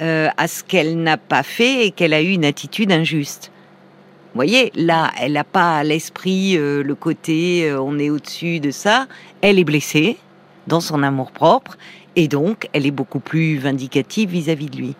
euh, 0.00 0.28
à 0.36 0.48
ce 0.48 0.62
qu'elle 0.62 1.02
n'a 1.02 1.16
pas 1.16 1.42
fait 1.42 1.86
et 1.86 1.90
qu'elle 1.90 2.14
a 2.14 2.22
eu 2.22 2.30
une 2.30 2.44
attitude 2.44 2.90
injuste. 2.92 3.50
Vous 4.32 4.38
voyez, 4.38 4.72
là, 4.74 5.10
elle 5.20 5.32
n'a 5.32 5.44
pas 5.44 5.78
à 5.78 5.84
l'esprit 5.84 6.56
euh, 6.56 6.82
le 6.82 6.94
côté 6.94 7.68
euh, 7.68 7.78
on 7.80 7.98
est 7.98 8.08
au-dessus 8.08 8.60
de 8.60 8.70
ça. 8.70 9.06
Elle 9.42 9.58
est 9.58 9.64
blessée 9.64 10.16
dans 10.68 10.80
son 10.80 11.02
amour 11.02 11.32
propre 11.32 11.76
et 12.16 12.28
donc 12.28 12.68
elle 12.72 12.86
est 12.86 12.92
beaucoup 12.92 13.20
plus 13.20 13.58
vindicative 13.58 14.30
vis-à-vis 14.30 14.70
de 14.70 14.76
lui. 14.76 14.94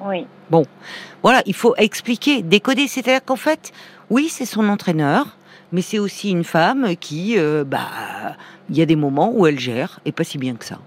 Oui. 0.00 0.26
Voilà, 1.22 1.42
il 1.46 1.54
faut 1.54 1.74
expliquer, 1.76 2.42
décoder. 2.42 2.88
C'est-à-dire 2.88 3.24
qu'en 3.24 3.36
fait, 3.36 3.72
oui, 4.10 4.28
c'est 4.30 4.46
son 4.46 4.68
entraîneur, 4.68 5.35
mais 5.72 5.82
c'est 5.82 5.98
aussi 5.98 6.30
une 6.30 6.44
femme 6.44 6.96
qui, 6.96 7.38
euh, 7.38 7.64
bah, 7.64 8.36
il 8.70 8.76
y 8.76 8.82
a 8.82 8.86
des 8.86 8.96
moments 8.96 9.30
où 9.32 9.46
elle 9.46 9.58
gère 9.58 10.00
et 10.04 10.12
pas 10.12 10.24
si 10.24 10.38
bien 10.38 10.54
que 10.54 10.64
ça. 10.64 10.78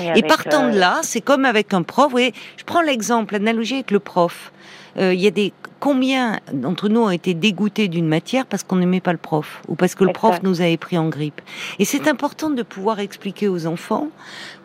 Et 0.00 0.10
avec, 0.10 0.26
partant 0.26 0.68
de 0.68 0.76
euh, 0.76 0.78
là, 0.78 1.00
c'est 1.02 1.20
comme 1.20 1.44
avec 1.44 1.74
un 1.74 1.82
prof. 1.82 2.06
Vous 2.06 2.10
voyez, 2.12 2.34
je 2.56 2.64
prends 2.64 2.80
l'exemple, 2.80 3.34
l'analogie 3.34 3.74
avec 3.74 3.90
le 3.90 3.98
prof. 3.98 4.52
Euh, 4.96 5.12
Il 5.12 5.20
y 5.20 5.26
a 5.26 5.30
des 5.30 5.52
combien 5.80 6.38
d'entre 6.52 6.88
nous 6.88 7.00
ont 7.00 7.10
été 7.10 7.34
dégoûtés 7.34 7.88
d'une 7.88 8.06
matière 8.06 8.46
parce 8.46 8.62
qu'on 8.62 8.76
n'aimait 8.76 9.00
pas 9.00 9.10
le 9.10 9.18
prof 9.18 9.62
ou 9.66 9.74
parce 9.74 9.96
que 9.96 10.04
le 10.04 10.12
prof 10.12 10.36
Exact. 10.36 10.44
nous 10.44 10.60
avait 10.60 10.76
pris 10.76 10.96
en 10.96 11.08
grippe. 11.08 11.40
Et 11.80 11.84
c'est 11.84 12.06
important 12.06 12.50
de 12.50 12.62
pouvoir 12.62 13.00
expliquer 13.00 13.48
aux 13.48 13.66
enfants 13.66 14.08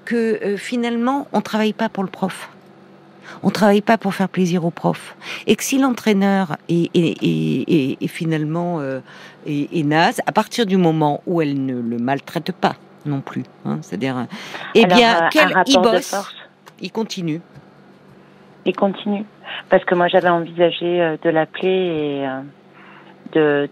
que 0.05 0.15
euh, 0.43 0.57
finalement, 0.57 1.27
on 1.33 1.41
travaille 1.41 1.73
pas 1.73 1.89
pour 1.89 2.03
le 2.03 2.09
prof. 2.09 2.49
On 3.43 3.49
travaille 3.49 3.81
pas 3.81 3.97
pour 3.97 4.13
faire 4.13 4.29
plaisir 4.29 4.65
au 4.65 4.71
prof. 4.71 5.15
Et 5.47 5.55
que 5.55 5.63
si 5.63 5.77
l'entraîneur 5.79 6.57
est, 6.69 6.89
est, 6.95 7.23
est- 7.23 7.63
est- 7.67 7.97
est 8.03 8.07
finalement 8.07 8.79
euh, 8.79 8.99
est, 9.45 9.83
naze, 9.85 10.21
à 10.25 10.31
partir 10.31 10.65
du 10.65 10.77
moment 10.77 11.21
où 11.27 11.41
elle 11.41 11.65
ne 11.65 11.79
le 11.79 11.97
maltraite 11.97 12.51
pas 12.51 12.75
non 13.05 13.21
plus, 13.21 13.43
hein, 13.65 13.77
c'est-à-dire, 13.81 14.25
eh 14.75 14.85
bien, 14.85 15.15
euh, 15.15 15.25
un 15.25 15.29
qu'elle 15.29 15.53
il 15.67 15.79
bosse, 15.79 16.09
force. 16.13 16.35
il 16.81 16.91
continue. 16.91 17.41
Et 18.65 18.73
continue. 18.73 19.23
Parce 19.69 19.85
que 19.85 19.95
moi, 19.95 20.07
j'avais 20.09 20.27
envisagé 20.29 21.01
euh, 21.01 21.15
de 21.23 21.29
l'appeler 21.29 21.69
et 22.23 22.27
de 23.33 23.69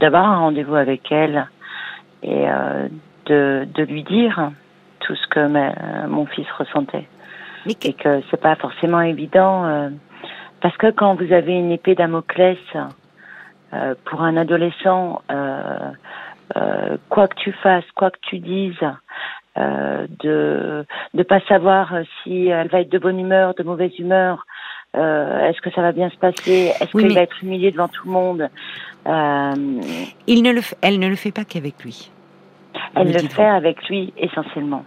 d'avoir 0.00 0.24
un 0.26 0.38
rendez-vous 0.38 0.74
avec 0.74 1.10
elle 1.12 1.46
et 2.22 2.46
de, 3.26 3.66
de 3.74 3.82
lui 3.84 4.02
dire 4.04 4.50
tout 5.00 5.14
ce 5.14 5.26
que 5.28 5.46
ma- 5.48 6.06
mon 6.08 6.26
fils 6.26 6.46
ressentait. 6.58 7.06
Mais 7.66 7.74
que- 7.74 7.88
Et 7.88 7.92
que 7.92 8.20
c'est 8.30 8.40
pas 8.40 8.56
forcément 8.56 9.00
évident. 9.00 9.64
euh, 9.64 9.88
parce 10.60 10.76
que 10.76 10.90
quand 10.90 11.14
vous 11.14 11.32
avez 11.32 11.52
une 11.54 11.70
épée 11.72 11.94
Damoclès, 11.94 12.58
euh, 13.72 13.94
pour 14.04 14.22
un 14.22 14.36
adolescent, 14.36 15.22
euh, 15.30 15.90
euh, 16.56 16.96
quoi 17.08 17.28
que 17.28 17.36
tu 17.36 17.52
fasses, 17.52 17.84
quoi 17.94 18.10
que 18.10 18.18
tu 18.22 18.38
dises, 18.40 18.74
euh, 19.58 20.06
de 20.22 20.84
de 21.14 21.22
pas 21.22 21.40
savoir 21.48 21.92
si 22.22 22.46
elle 22.48 22.68
va 22.68 22.80
être 22.80 22.90
de 22.90 22.98
bonne 22.98 23.18
humeur, 23.20 23.54
de 23.54 23.62
mauvaise 23.62 23.96
humeur, 23.98 24.44
euh, 24.96 25.48
est-ce 25.48 25.60
que 25.60 25.70
ça 25.70 25.82
va 25.82 25.92
bien 25.92 26.10
se 26.10 26.16
passer, 26.16 26.72
est-ce 26.80 26.90
Oui, 26.94 27.02
qu'il 27.02 27.08
mais- 27.08 27.14
va 27.14 27.20
être 27.22 27.42
humilié 27.42 27.70
devant 27.70 27.88
tout 27.88 28.06
le 28.06 28.12
monde. 28.12 28.48
Euh, 29.06 29.80
il 30.26 30.42
ne 30.42 30.52
le 30.52 30.60
fait- 30.60 30.76
elle 30.82 30.98
ne 30.98 31.08
le 31.08 31.16
fait 31.16 31.32
pas 31.32 31.44
qu'avec 31.44 31.82
lui. 31.84 32.10
elle 32.96 33.12
le 33.12 33.18
fait 33.28 33.44
avec 33.46 33.88
lui 33.88 34.12
essentiellement. 34.16 34.84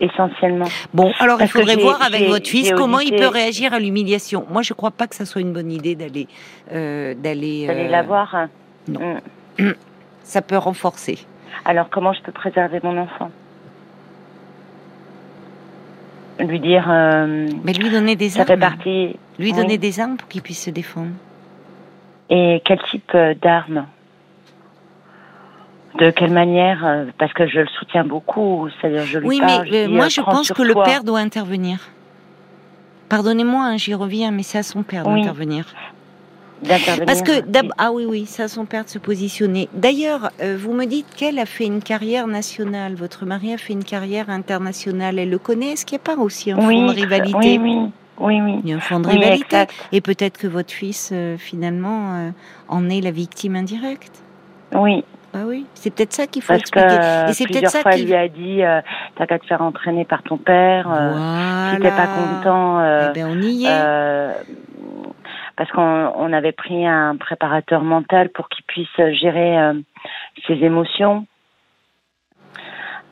Essentiellement. 0.00 0.66
Bon, 0.92 1.12
alors 1.20 1.38
Parce 1.38 1.50
il 1.50 1.60
faudrait 1.60 1.76
voir 1.76 2.02
avec 2.02 2.28
votre 2.28 2.48
fils 2.48 2.72
comment 2.72 2.98
il 3.00 3.14
peut 3.14 3.28
réagir 3.28 3.72
à 3.72 3.78
l'humiliation. 3.78 4.44
Moi, 4.50 4.62
je 4.62 4.74
crois 4.74 4.90
pas 4.90 5.06
que 5.06 5.14
ça 5.14 5.24
soit 5.24 5.40
une 5.40 5.52
bonne 5.52 5.70
idée 5.70 5.94
d'aller 5.94 6.26
euh, 6.72 7.14
d'aller. 7.14 7.66
Euh, 7.70 7.88
la 7.88 8.02
voir. 8.02 8.34
hein. 8.34 8.48
non. 8.88 9.16
Mm. 9.58 9.70
Ça 10.24 10.40
peut 10.42 10.56
renforcer. 10.56 11.18
Alors 11.64 11.88
comment 11.90 12.12
je 12.12 12.22
peux 12.22 12.32
préserver 12.32 12.80
mon 12.82 12.96
enfant? 12.98 13.30
Lui 16.40 16.58
dire, 16.58 16.86
euh, 16.90 17.48
Mais 17.62 17.72
lui 17.72 17.90
donner 17.90 18.16
des 18.16 18.30
ça 18.30 18.44
fait 18.44 18.52
armes. 18.52 18.60
partie. 18.60 19.16
Lui 19.38 19.52
oui. 19.52 19.52
donner 19.52 19.78
des 19.78 20.00
armes 20.00 20.16
pour 20.16 20.26
qu'il 20.28 20.42
puisse 20.42 20.64
se 20.64 20.70
défendre. 20.70 21.12
Et 22.30 22.60
quel 22.64 22.80
type 22.90 23.12
euh, 23.14 23.34
d'armes? 23.40 23.86
De 25.98 26.10
quelle 26.10 26.32
manière 26.32 26.84
euh, 26.84 27.04
Parce 27.18 27.32
que 27.32 27.46
je 27.46 27.60
le 27.60 27.68
soutiens 27.78 28.04
beaucoup, 28.04 28.68
c'est-à-dire 28.80 29.04
je 29.04 29.18
lui 29.18 29.28
Oui, 29.28 29.38
parle. 29.40 29.62
mais 29.62 29.66
je 29.66 29.86
dis, 29.86 29.92
moi 29.94 30.06
euh, 30.06 30.08
je 30.08 30.20
pense 30.20 30.50
que 30.50 30.62
le 30.62 30.74
père 30.74 31.04
doit 31.04 31.20
intervenir. 31.20 31.78
Pardonnez-moi, 33.08 33.64
hein, 33.64 33.76
j'y 33.76 33.94
reviens, 33.94 34.30
mais 34.30 34.42
c'est 34.42 34.58
à 34.58 34.62
son 34.62 34.82
père 34.82 35.06
Oui, 35.06 35.20
d'intervenir. 35.20 35.66
Parce 37.06 37.22
que 37.22 37.32
ah 37.78 37.92
oui 37.92 38.06
oui, 38.06 38.24
c'est 38.26 38.42
à 38.42 38.48
son 38.48 38.64
père 38.64 38.84
de 38.84 38.88
se 38.88 38.98
positionner. 38.98 39.68
D'ailleurs, 39.74 40.30
euh, 40.40 40.56
vous 40.58 40.72
me 40.72 40.86
dites 40.86 41.06
qu'elle 41.14 41.38
a 41.38 41.46
fait 41.46 41.66
une 41.66 41.82
carrière 41.82 42.26
nationale. 42.26 42.94
Votre 42.94 43.26
mari 43.26 43.52
a 43.52 43.58
fait 43.58 43.72
une 43.72 43.84
carrière 43.84 44.30
internationale. 44.30 45.18
Elle 45.18 45.30
le 45.30 45.38
connaît. 45.38 45.72
Est-ce 45.72 45.84
qu'il 45.84 45.96
n'y 45.96 46.02
a 46.02 46.14
pas 46.14 46.20
aussi 46.20 46.52
un 46.52 46.56
fond 46.56 46.66
oui, 46.66 46.86
de 46.86 46.92
rivalité 46.92 47.58
oui, 47.58 47.60
oui, 47.60 47.90
Oui, 48.18 48.40
oui. 48.40 48.60
Il 48.64 48.70
y 48.70 48.72
a 48.72 48.76
un 48.76 48.80
fond 48.80 49.00
de 49.00 49.08
rivalité. 49.08 49.64
Et 49.92 50.00
peut-être 50.00 50.38
que 50.38 50.46
votre 50.46 50.72
fils, 50.72 51.10
euh, 51.12 51.36
finalement, 51.36 52.14
euh, 52.14 52.30
en 52.68 52.88
est 52.88 53.00
la 53.00 53.10
victime 53.10 53.56
indirecte. 53.56 54.22
Oui. 54.74 55.04
Ah 55.34 55.44
oui, 55.46 55.66
c'est 55.74 55.94
peut-être 55.94 56.12
ça 56.12 56.26
qu'il 56.26 56.42
faut 56.42 56.48
Parce 56.48 56.60
expliquer. 56.60 56.86
Que, 56.86 57.30
et 57.30 57.32
c'est 57.32 57.46
peut-être 57.46 57.70
ça 57.70 57.90
qu'il 57.90 58.06
lui 58.06 58.14
a 58.14 58.28
dit 58.28 58.62
euh, 58.62 58.80
t'as 59.16 59.26
qu'à 59.26 59.38
te 59.38 59.46
faire 59.46 59.62
entraîner 59.62 60.04
par 60.04 60.22
ton 60.22 60.36
père. 60.38 60.88
Voilà. 60.88 61.72
Si 61.74 61.80
t'es 61.80 61.90
pas 61.90 62.06
content. 62.06 62.80
eh 62.80 63.12
ben 63.14 63.26
on 63.26 63.42
y 63.42 63.66
est. 63.66 64.44
parce 65.56 65.70
qu'on 65.72 66.12
on 66.16 66.32
avait 66.32 66.52
pris 66.52 66.86
un 66.86 67.16
préparateur 67.16 67.82
mental 67.82 68.28
pour 68.30 68.48
qu'il 68.48 68.64
puisse 68.64 69.14
gérer 69.20 69.72
ses 70.46 70.54
émotions. 70.54 71.26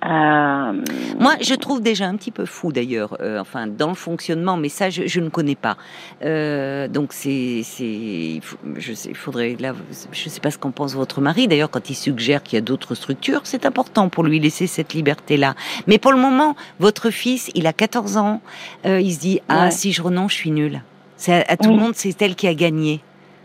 Euh, 0.04 0.72
Moi, 1.18 1.34
je 1.40 1.54
trouve 1.54 1.80
déjà 1.80 2.06
un 2.06 2.16
petit 2.16 2.32
peu 2.32 2.44
fou 2.44 2.72
d'ailleurs, 2.72 3.16
euh, 3.20 3.38
enfin 3.40 3.66
dans 3.66 3.88
le 3.88 3.94
fonctionnement, 3.94 4.56
mais 4.56 4.68
ça, 4.68 4.90
je, 4.90 5.20
ne 5.20 5.28
connais 5.28 5.54
pas. 5.54 5.76
Euh, 6.24 6.88
donc 6.88 7.12
c'est, 7.12 7.62
c'est, 7.64 8.40
je 8.76 8.92
sais, 8.94 9.14
faudrait 9.14 9.56
là, 9.60 9.74
je 10.10 10.28
sais 10.28 10.40
pas 10.40 10.50
ce 10.50 10.58
qu'en 10.58 10.72
pense 10.72 10.94
votre 10.94 11.20
mari. 11.20 11.46
D'ailleurs, 11.46 11.70
quand 11.70 11.88
il 11.88 11.94
suggère 11.94 12.42
qu'il 12.42 12.56
y 12.56 12.58
a 12.58 12.62
d'autres 12.62 12.94
structures, 12.94 13.42
c'est 13.44 13.64
important 13.64 14.08
pour 14.08 14.24
lui 14.24 14.40
laisser 14.40 14.66
cette 14.66 14.92
liberté-là. 14.92 15.54
Mais 15.86 15.98
pour 15.98 16.12
le 16.12 16.18
moment, 16.18 16.56
votre 16.80 17.10
fils, 17.10 17.50
il 17.54 17.66
a 17.66 17.72
14 17.72 18.16
ans, 18.16 18.40
il 18.84 19.12
se 19.12 19.20
dit 19.20 19.40
ah 19.48 19.70
si 19.70 19.92
je 19.92 20.02
renonce, 20.02 20.32
je 20.32 20.36
suis 20.36 20.50
nul. 20.50 20.82
C'est 21.16 21.48
à, 21.48 21.56
tout 21.56 21.70
le 21.70 21.76
monde, 21.76 21.92
c'est 21.94 22.20
elle 22.20 22.34
qui 22.34 22.48
a 22.48 22.54
gagné. 22.54 23.00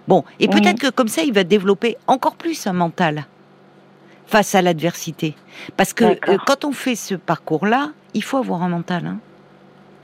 Bon, 0.08 0.24
et 0.40 0.48
peut-être 0.48 0.80
que 0.80 0.90
comme 0.90 1.10
ça, 1.10 1.22
il 1.22 1.34
va 1.34 1.44
développer 1.44 1.98
encore 2.08 2.36
plus 2.36 2.66
un 2.66 2.74
mental 2.74 3.28
face 4.28 4.56
à 4.56 4.62
l'adversité. 4.62 5.36
Parce 5.76 5.94
que 5.94 6.06
euh, 6.06 6.38
quand 6.46 6.66
on 6.66 6.72
fait 6.72 6.96
ce 6.96 7.16
parcours-là, 7.16 7.92
il 8.14 8.24
faut 8.24 8.38
avoir 8.38 8.64
un 8.64 8.70
mental. 8.70 9.06
Hein. 9.06 9.18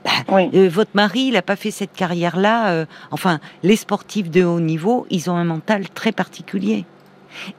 Bah, 0.04 0.38
euh, 0.54 0.68
votre 0.68 0.90
mari, 0.94 1.20
il 1.20 1.32
n'a 1.32 1.42
pas 1.42 1.56
fait 1.56 1.70
cette 1.70 1.92
carrière-là. 1.92 2.70
Euh, 2.70 2.86
enfin, 3.10 3.40
les 3.62 3.76
sportifs 3.76 4.30
de 4.30 4.44
haut 4.44 4.60
niveau, 4.60 5.06
ils 5.10 5.30
ont 5.30 5.36
un 5.36 5.44
mental 5.44 5.88
très 5.90 6.12
particulier. 6.12 6.84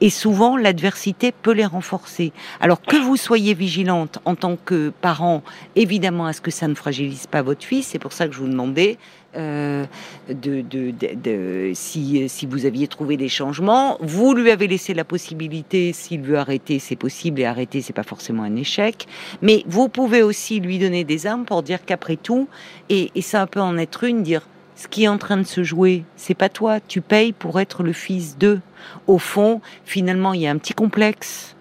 Et 0.00 0.10
souvent, 0.10 0.56
l'adversité 0.56 1.32
peut 1.32 1.52
les 1.52 1.66
renforcer. 1.66 2.32
Alors 2.60 2.80
que 2.80 2.96
vous 2.96 3.16
soyez 3.16 3.52
vigilante 3.52 4.18
en 4.24 4.34
tant 4.34 4.56
que 4.56 4.90
parent, 5.00 5.42
évidemment, 5.74 6.26
à 6.26 6.32
ce 6.32 6.40
que 6.40 6.50
ça 6.50 6.66
ne 6.66 6.74
fragilise 6.74 7.26
pas 7.26 7.42
votre 7.42 7.64
fils. 7.64 7.88
C'est 7.88 7.98
pour 7.98 8.12
ça 8.12 8.26
que 8.26 8.34
je 8.34 8.40
vous 8.40 8.48
demandais 8.48 8.96
de, 9.36 9.86
de, 10.28 10.92
de, 10.92 11.72
si, 11.74 12.28
si 12.28 12.46
vous 12.46 12.66
aviez 12.66 12.88
trouvé 12.88 13.16
des 13.16 13.28
changements. 13.28 13.98
Vous 14.00 14.34
lui 14.34 14.50
avez 14.50 14.66
laissé 14.66 14.94
la 14.94 15.04
possibilité, 15.04 15.92
s'il 15.92 16.22
veut 16.22 16.38
arrêter, 16.38 16.78
c'est 16.78 16.96
possible, 16.96 17.40
et 17.40 17.44
arrêter, 17.44 17.82
c'est 17.82 17.92
pas 17.92 18.02
forcément 18.02 18.42
un 18.42 18.56
échec. 18.56 19.06
Mais 19.42 19.64
vous 19.66 19.88
pouvez 19.88 20.22
aussi 20.22 20.60
lui 20.60 20.78
donner 20.78 21.04
des 21.04 21.26
armes 21.26 21.44
pour 21.44 21.62
dire 21.62 21.84
qu'après 21.84 22.16
tout, 22.16 22.48
et, 22.88 23.10
et 23.14 23.22
ça 23.22 23.46
peut 23.46 23.60
en 23.60 23.78
être 23.78 24.04
une, 24.04 24.22
dire 24.22 24.46
ce 24.74 24.88
qui 24.88 25.04
est 25.04 25.08
en 25.08 25.18
train 25.18 25.38
de 25.38 25.42
se 25.42 25.62
jouer, 25.62 26.04
c'est 26.16 26.34
pas 26.34 26.50
toi, 26.50 26.80
tu 26.80 27.00
payes 27.00 27.32
pour 27.32 27.58
être 27.60 27.82
le 27.82 27.92
fils 27.92 28.36
d'eux. 28.36 28.60
Au 29.06 29.18
fond, 29.18 29.60
finalement, 29.84 30.34
il 30.34 30.42
y 30.42 30.46
a 30.46 30.50
un 30.50 30.58
petit 30.58 30.74
complexe 30.74 31.56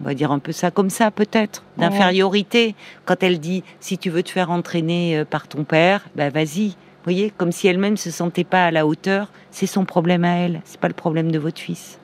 on 0.00 0.04
va 0.04 0.14
dire 0.14 0.32
un 0.32 0.38
peu 0.38 0.52
ça 0.52 0.70
comme 0.70 0.90
ça 0.90 1.10
peut-être, 1.10 1.62
d'infériorité. 1.76 2.74
Quand 3.04 3.22
elle 3.22 3.38
dit 3.38 3.62
si 3.80 3.98
tu 3.98 4.10
veux 4.10 4.22
te 4.22 4.30
faire 4.30 4.50
entraîner 4.50 5.18
euh, 5.18 5.24
par 5.24 5.48
ton 5.48 5.64
père, 5.64 6.08
ben 6.16 6.32
vas-y, 6.32 6.76
voyez, 7.04 7.32
comme 7.36 7.52
si 7.52 7.68
elle-même 7.68 7.96
se 7.96 8.10
sentait 8.10 8.44
pas 8.44 8.66
à 8.66 8.70
la 8.70 8.86
hauteur, 8.86 9.28
c'est 9.50 9.66
son 9.66 9.84
problème 9.84 10.24
à 10.24 10.36
elle, 10.36 10.60
c'est 10.64 10.80
pas 10.80 10.88
le 10.88 10.94
problème 10.94 11.30
de 11.32 11.38
votre 11.38 11.60
fils. 11.60 11.98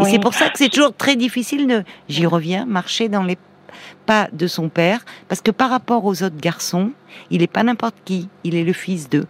Et 0.00 0.04
c'est 0.04 0.18
pour 0.18 0.34
ça 0.34 0.48
que 0.48 0.58
c'est 0.58 0.70
toujours 0.70 0.94
très 0.94 1.16
difficile 1.16 1.66
de, 1.66 1.84
j'y 2.08 2.26
reviens, 2.26 2.64
marcher 2.64 3.08
dans 3.08 3.22
les 3.22 3.38
pas 4.06 4.28
de 4.32 4.46
son 4.46 4.68
père, 4.68 5.04
parce 5.28 5.40
que 5.40 5.50
par 5.50 5.70
rapport 5.70 6.04
aux 6.04 6.22
autres 6.22 6.40
garçons, 6.40 6.90
il 7.30 7.40
n'est 7.40 7.46
pas 7.46 7.62
n'importe 7.62 7.96
qui, 8.04 8.28
il 8.44 8.54
est 8.54 8.64
le 8.64 8.72
fils 8.72 9.08
d'eux. 9.08 9.26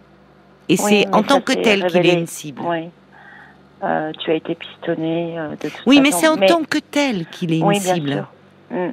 Et 0.69 0.77
c'est 0.77 1.07
en 1.13 1.23
tant 1.23 1.41
que 1.41 1.53
tel 1.53 1.85
qu'il 1.87 2.05
est 2.05 2.13
une 2.13 2.27
cible. 2.27 2.61
Euh, 3.83 4.11
tu 4.19 4.31
as 4.31 4.35
été 4.35 4.55
pistonné 4.55 5.37
euh, 5.37 5.49
de 5.61 5.69
Oui, 5.85 5.99
mais 6.01 6.11
c'est 6.11 6.27
en 6.27 6.37
tant 6.37 6.63
que 6.63 6.79
tel 6.79 7.25
qu'il 7.27 7.53
est 7.53 7.59
une 7.59 7.73
cible. 7.75 8.25
Mm. 8.71 8.89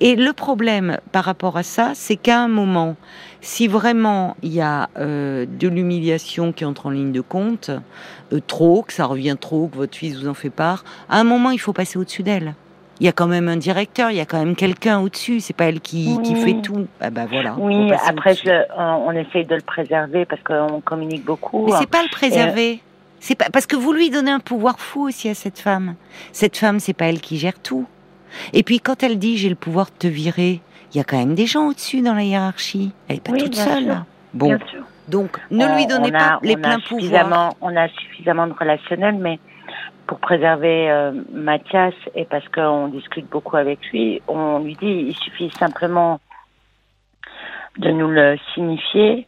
Et 0.00 0.16
le 0.16 0.32
problème 0.32 0.98
par 1.12 1.24
rapport 1.24 1.56
à 1.56 1.62
ça, 1.62 1.92
c'est 1.94 2.16
qu'à 2.16 2.40
un 2.40 2.48
moment, 2.48 2.96
si 3.40 3.68
vraiment 3.68 4.36
il 4.42 4.52
y 4.52 4.60
a 4.60 4.88
euh, 4.98 5.46
de 5.48 5.68
l'humiliation 5.68 6.52
qui 6.52 6.64
entre 6.64 6.86
en 6.86 6.90
ligne 6.90 7.12
de 7.12 7.20
compte, 7.20 7.70
euh, 8.32 8.40
trop, 8.46 8.82
que 8.82 8.92
ça 8.92 9.06
revient 9.06 9.36
trop, 9.40 9.68
que 9.68 9.76
votre 9.76 9.96
fils 9.96 10.16
vous 10.16 10.28
en 10.28 10.34
fait 10.34 10.50
part, 10.50 10.84
à 11.08 11.18
un 11.20 11.24
moment 11.24 11.50
il 11.50 11.58
faut 11.58 11.72
passer 11.72 11.98
au-dessus 11.98 12.22
d'elle. 12.22 12.54
Il 12.98 13.04
y 13.04 13.08
a 13.10 13.12
quand 13.12 13.26
même 13.26 13.48
un 13.48 13.58
directeur, 13.58 14.10
il 14.10 14.16
y 14.16 14.20
a 14.20 14.24
quand 14.24 14.38
même 14.38 14.56
quelqu'un 14.56 15.00
au-dessus. 15.00 15.40
C'est 15.40 15.54
pas 15.54 15.66
elle 15.66 15.80
qui, 15.80 16.18
qui 16.22 16.34
fait 16.34 16.62
tout. 16.62 16.86
Ah 17.02 17.10
bah 17.10 17.26
voilà. 17.30 17.54
Oui, 17.58 17.92
après 18.06 18.34
on 18.74 19.10
essaye 19.12 19.44
de 19.44 19.54
le 19.54 19.60
préserver 19.60 20.24
parce 20.24 20.42
qu'on 20.42 20.80
communique 20.80 21.24
beaucoup. 21.24 21.66
Mais 21.66 21.72
c'est 21.78 21.90
pas 21.90 22.02
le 22.02 22.08
préserver. 22.08 22.80
C'est 23.20 23.34
pas 23.34 23.46
parce 23.52 23.66
que 23.66 23.76
vous 23.76 23.92
lui 23.92 24.10
donnez 24.10 24.30
un 24.30 24.40
pouvoir 24.40 24.78
fou 24.80 25.08
aussi 25.08 25.28
à 25.28 25.34
cette 25.34 25.58
femme. 25.58 25.94
Cette 26.32 26.56
femme, 26.56 26.80
c'est 26.80 26.92
pas 26.92 27.06
elle 27.06 27.20
qui 27.20 27.38
gère 27.38 27.58
tout. 27.58 27.86
Et 28.52 28.62
puis 28.62 28.80
quand 28.80 29.02
elle 29.02 29.18
dit 29.18 29.36
j'ai 29.36 29.48
le 29.48 29.54
pouvoir 29.54 29.86
de 29.86 29.98
te 29.98 30.06
virer, 30.06 30.60
il 30.92 30.98
y 30.98 31.00
a 31.00 31.04
quand 31.04 31.18
même 31.18 31.34
des 31.34 31.46
gens 31.46 31.68
au-dessus 31.68 32.02
dans 32.02 32.14
la 32.14 32.22
hiérarchie. 32.22 32.92
Elle 33.08 33.16
n'est 33.16 33.20
pas 33.20 33.32
toute 33.32 33.54
seule. 33.54 34.02
Bon. 34.34 34.58
Donc, 35.08 35.38
ne 35.50 35.66
lui 35.76 35.86
donnez 35.86 36.10
pas 36.10 36.38
les 36.42 36.56
pleins 36.56 36.80
pouvoirs. 36.80 37.54
On 37.60 37.76
a 37.76 37.88
suffisamment 37.88 38.46
de 38.46 38.52
relationnel, 38.52 39.14
mais 39.16 39.38
pour 40.06 40.18
préserver 40.18 40.90
euh, 40.90 41.12
Mathias 41.32 41.94
et 42.14 42.24
parce 42.24 42.46
qu'on 42.48 42.88
discute 42.88 43.28
beaucoup 43.28 43.56
avec 43.56 43.78
lui, 43.92 44.22
on 44.28 44.60
lui 44.60 44.74
dit 44.74 45.06
il 45.08 45.16
suffit 45.16 45.50
simplement 45.58 46.20
de 47.78 47.90
nous 47.90 48.08
le 48.08 48.36
signifier 48.54 49.26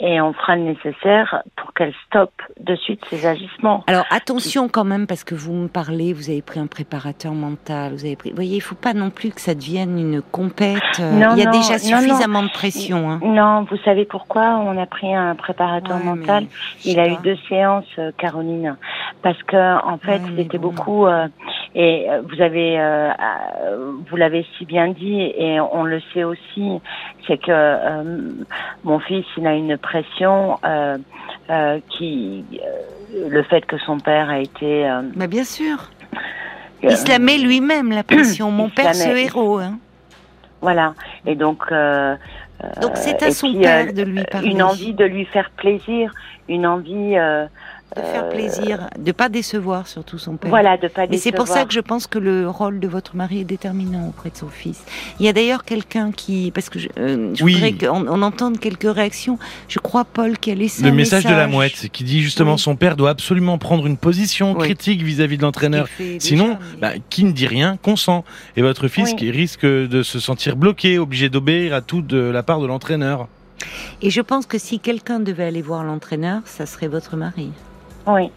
et 0.00 0.20
on 0.20 0.32
fera 0.32 0.56
le 0.56 0.62
nécessaire 0.62 1.42
pour 1.56 1.74
qu'elle 1.74 1.92
stoppe 2.06 2.42
de 2.58 2.74
suite 2.74 3.04
ses 3.10 3.26
agissements. 3.26 3.84
Alors 3.86 4.06
attention 4.10 4.68
quand 4.68 4.84
même 4.84 5.06
parce 5.06 5.24
que 5.24 5.34
vous 5.34 5.52
me 5.52 5.68
parlez, 5.68 6.12
vous 6.12 6.30
avez 6.30 6.42
pris 6.42 6.58
un 6.58 6.66
préparateur 6.66 7.32
mental, 7.32 7.92
vous 7.92 8.04
avez 8.04 8.16
pris. 8.16 8.30
Vous 8.30 8.36
voyez, 8.36 8.56
il 8.56 8.62
faut 8.62 8.74
pas 8.74 8.94
non 8.94 9.10
plus 9.10 9.30
que 9.30 9.40
ça 9.40 9.54
devienne 9.54 9.98
une 9.98 10.22
compète. 10.22 10.80
Euh, 11.00 11.34
il 11.36 11.38
y 11.38 11.46
a 11.46 11.50
déjà 11.50 11.78
suffisamment 11.78 12.42
de 12.42 12.50
pression. 12.50 13.10
Hein. 13.10 13.20
Non, 13.22 13.66
vous 13.70 13.76
savez 13.84 14.06
pourquoi 14.06 14.56
on 14.58 14.80
a 14.80 14.86
pris 14.86 15.14
un 15.14 15.34
préparateur 15.34 15.98
mental? 15.98 16.46
Il 16.84 16.98
a 16.98 17.08
eu 17.08 17.16
deux 17.22 17.36
séances, 17.48 17.84
euh, 17.98 18.10
Caroline, 18.16 18.76
parce 19.22 19.42
que 19.42 19.86
en 19.86 19.98
fait, 19.98 20.22
c'était 20.36 20.58
beaucoup. 20.58 21.06
Euh, 21.06 21.28
et 21.74 22.08
vous 22.28 22.42
avez, 22.42 22.78
vous 24.10 24.16
l'avez 24.16 24.44
si 24.58 24.64
bien 24.64 24.88
dit, 24.88 25.20
et 25.20 25.60
on 25.60 25.84
le 25.84 26.00
sait 26.12 26.24
aussi, 26.24 26.80
c'est 27.26 27.38
que 27.38 28.44
mon 28.84 28.98
fils, 28.98 29.24
il 29.36 29.46
a 29.46 29.54
une 29.54 29.76
pression 29.76 30.58
euh, 30.64 30.98
euh, 31.50 31.80
qui, 31.90 32.44
euh, 32.54 33.28
le 33.28 33.42
fait 33.42 33.64
que 33.66 33.78
son 33.78 33.98
père 33.98 34.30
a 34.30 34.38
été. 34.38 34.88
Mais 35.16 35.28
bien 35.28 35.44
sûr. 35.44 35.90
Il 36.82 36.96
se 36.96 37.08
la 37.08 37.18
met 37.18 37.38
lui-même 37.38 37.90
la 37.90 38.02
pression. 38.02 38.50
Mon 38.52 38.70
père, 38.70 38.94
ce 38.94 39.08
héros. 39.08 39.58
Hein. 39.58 39.78
Voilà. 40.62 40.94
Et 41.26 41.34
donc. 41.34 41.70
donc 42.80 42.92
c'est 42.94 43.22
à 43.22 43.30
son 43.32 43.52
père 43.54 43.92
de 43.92 44.02
lui 44.02 44.24
parler. 44.24 44.48
Une 44.48 44.62
envie 44.62 44.94
de 44.94 45.04
lui 45.04 45.26
faire 45.26 45.50
plaisir, 45.50 46.12
une 46.48 46.66
envie 46.66 47.16
de 47.96 48.02
faire 48.02 48.24
euh, 48.24 48.30
plaisir, 48.30 48.88
de 48.98 49.12
pas 49.12 49.28
décevoir 49.28 49.88
surtout 49.88 50.18
son 50.18 50.36
père. 50.36 50.50
Voilà, 50.50 50.76
de 50.76 50.88
pas 50.88 51.06
décevoir. 51.06 51.14
Et 51.14 51.18
c'est 51.18 51.32
pour 51.32 51.48
ça 51.48 51.64
que 51.64 51.72
je 51.72 51.80
pense 51.80 52.06
que 52.06 52.18
le 52.18 52.48
rôle 52.48 52.78
de 52.80 52.88
votre 52.88 53.16
mari 53.16 53.40
est 53.40 53.44
déterminant 53.44 54.08
auprès 54.08 54.30
de 54.30 54.36
son 54.36 54.48
fils. 54.48 54.82
Il 55.18 55.26
y 55.26 55.28
a 55.28 55.32
d'ailleurs 55.32 55.64
quelqu'un 55.64 56.12
qui, 56.12 56.52
parce 56.54 56.68
que 56.68 56.78
je, 56.78 56.88
euh, 56.98 57.32
voudrais 57.40 57.72
qu'on 57.72 58.06
on 58.06 58.22
entende 58.22 58.60
quelques 58.60 58.92
réactions. 58.92 59.38
Je 59.68 59.78
crois 59.78 60.04
Paul 60.04 60.38
qui 60.38 60.50
a 60.50 60.54
laissé 60.54 60.82
le 60.82 60.92
message, 60.92 61.24
de 61.24 61.30
la 61.30 61.46
mouette 61.46 61.88
qui 61.92 62.04
dit 62.04 62.22
justement 62.22 62.56
son 62.56 62.76
père 62.76 62.96
doit 62.96 63.10
absolument 63.10 63.58
prendre 63.58 63.86
une 63.86 63.96
position 63.96 64.54
critique 64.54 65.02
vis-à-vis 65.02 65.36
de 65.36 65.42
l'entraîneur. 65.42 65.88
Sinon, 66.18 66.58
bah, 66.80 66.92
qui 67.08 67.24
ne 67.24 67.32
dit 67.32 67.46
rien 67.46 67.76
consent. 67.82 68.24
Et 68.56 68.62
votre 68.62 68.88
fils 68.88 69.14
qui 69.14 69.30
risque 69.30 69.66
de 69.66 70.02
se 70.02 70.20
sentir 70.20 70.56
bloqué, 70.56 70.98
obligé 70.98 71.28
d'obéir 71.28 71.74
à 71.74 71.80
tout 71.80 72.02
de 72.02 72.18
la 72.18 72.42
part 72.42 72.60
de 72.60 72.66
l'entraîneur. 72.66 73.28
Et 74.02 74.10
je 74.10 74.20
pense 74.20 74.46
que 74.46 74.58
si 74.58 74.78
quelqu'un 74.80 75.20
devait 75.20 75.44
aller 75.44 75.62
voir 75.62 75.84
l'entraîneur, 75.84 76.42
ça 76.44 76.66
serait 76.66 76.88
votre 76.88 77.16
mari. 77.16 77.50
Oui. 78.14 78.30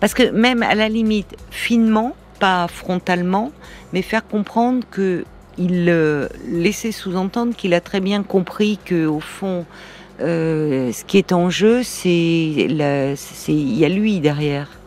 Parce 0.00 0.14
que 0.14 0.30
même 0.30 0.62
à 0.62 0.74
la 0.74 0.88
limite, 0.88 1.36
finement, 1.50 2.14
pas 2.38 2.66
frontalement, 2.68 3.52
mais 3.92 4.02
faire 4.02 4.26
comprendre 4.26 4.84
que 4.90 5.24
il 5.58 5.88
euh, 5.88 6.26
laissait 6.48 6.92
sous-entendre 6.92 7.54
qu'il 7.54 7.74
a 7.74 7.80
très 7.80 8.00
bien 8.00 8.22
compris 8.22 8.78
que 8.84 9.06
au 9.06 9.20
fond, 9.20 9.66
euh, 10.20 10.90
ce 10.92 11.04
qui 11.04 11.18
est 11.18 11.32
en 11.32 11.50
jeu, 11.50 11.82
c'est 11.82 12.08
il 12.08 13.78
y 13.78 13.84
a 13.84 13.88
lui 13.88 14.20
derrière. 14.20 14.79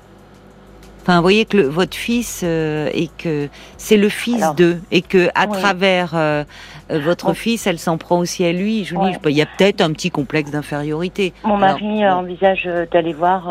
Enfin, 1.03 1.17
vous 1.17 1.21
voyez 1.21 1.45
que 1.45 1.57
votre 1.57 1.95
fils 1.95 2.41
euh, 2.43 2.89
et 2.93 3.09
que 3.17 3.49
c'est 3.77 3.97
le 3.97 4.09
fils 4.09 4.43
d'eux 4.55 4.81
et 4.91 5.01
que 5.01 5.29
à 5.35 5.47
travers 5.47 6.15
votre 6.89 7.33
fils, 7.33 7.67
elle 7.67 7.79
s'en 7.79 7.97
prend 7.97 8.19
aussi 8.19 8.45
à 8.45 8.51
lui. 8.51 8.85
Je 8.85 8.95
dis, 8.95 9.17
il 9.25 9.37
y 9.37 9.41
a 9.41 9.45
peut-être 9.45 9.81
un 9.81 9.91
petit 9.91 10.09
complexe 10.09 10.51
d'infériorité. 10.51 11.33
Mon 11.43 11.57
mari 11.57 12.07
envisage 12.07 12.69
d'aller 12.91 13.13
voir, 13.13 13.49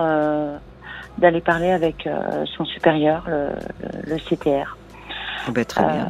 d'aller 1.19 1.41
parler 1.41 1.71
avec 1.71 2.09
son 2.57 2.65
supérieur, 2.65 3.29
le, 3.29 4.17
CTR. 4.17 4.77
Oh 5.49 5.53
ben, 5.53 5.65
très 5.65 5.83
bien. 5.83 6.09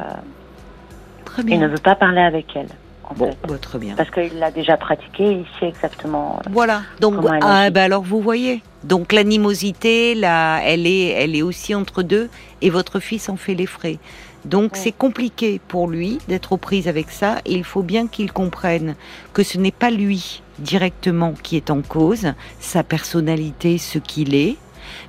très 1.25 1.43
bien. 1.43 1.55
Il 1.55 1.59
ne 1.61 1.67
veut 1.67 1.77
pas 1.77 1.95
parler 1.95 2.21
avec 2.21 2.55
elle. 2.55 2.67
Bon, 3.15 3.35
bah, 3.47 3.57
très 3.59 3.79
bien. 3.79 3.95
Parce 3.95 4.09
qu'il 4.09 4.37
l'a 4.39 4.51
déjà 4.51 4.77
pratiqué, 4.77 5.23
il 5.23 5.45
sait 5.59 5.67
exactement. 5.67 6.39
Voilà. 6.49 6.81
Donc, 6.99 7.15
ah, 7.41 7.69
bah, 7.69 7.83
alors 7.83 8.03
vous 8.03 8.21
voyez. 8.21 8.61
Donc 8.83 9.13
l'animosité, 9.13 10.15
là, 10.15 10.59
elle 10.63 10.85
est, 10.85 11.07
elle 11.07 11.35
est 11.35 11.41
aussi 11.41 11.73
entre 11.73 12.03
deux, 12.03 12.29
et 12.61 12.69
votre 12.69 12.99
fils 12.99 13.29
en 13.29 13.37
fait 13.37 13.55
les 13.55 13.65
frais. 13.65 13.97
Donc 14.45 14.71
c'est 14.75 14.91
compliqué 14.91 15.61
pour 15.69 15.87
lui 15.87 16.19
d'être 16.27 16.51
aux 16.51 16.57
prises 16.57 16.89
avec 16.89 17.09
ça, 17.09 17.37
et 17.45 17.53
il 17.53 17.63
faut 17.63 17.83
bien 17.83 18.07
qu'il 18.07 18.31
comprenne 18.33 18.95
que 19.33 19.41
ce 19.41 19.57
n'est 19.57 19.71
pas 19.71 19.89
lui 19.89 20.41
directement 20.59 21.33
qui 21.41 21.55
est 21.55 21.71
en 21.71 21.81
cause, 21.81 22.33
sa 22.59 22.83
personnalité, 22.83 23.77
ce 23.77 23.99
qu'il 23.99 24.35
est, 24.35 24.57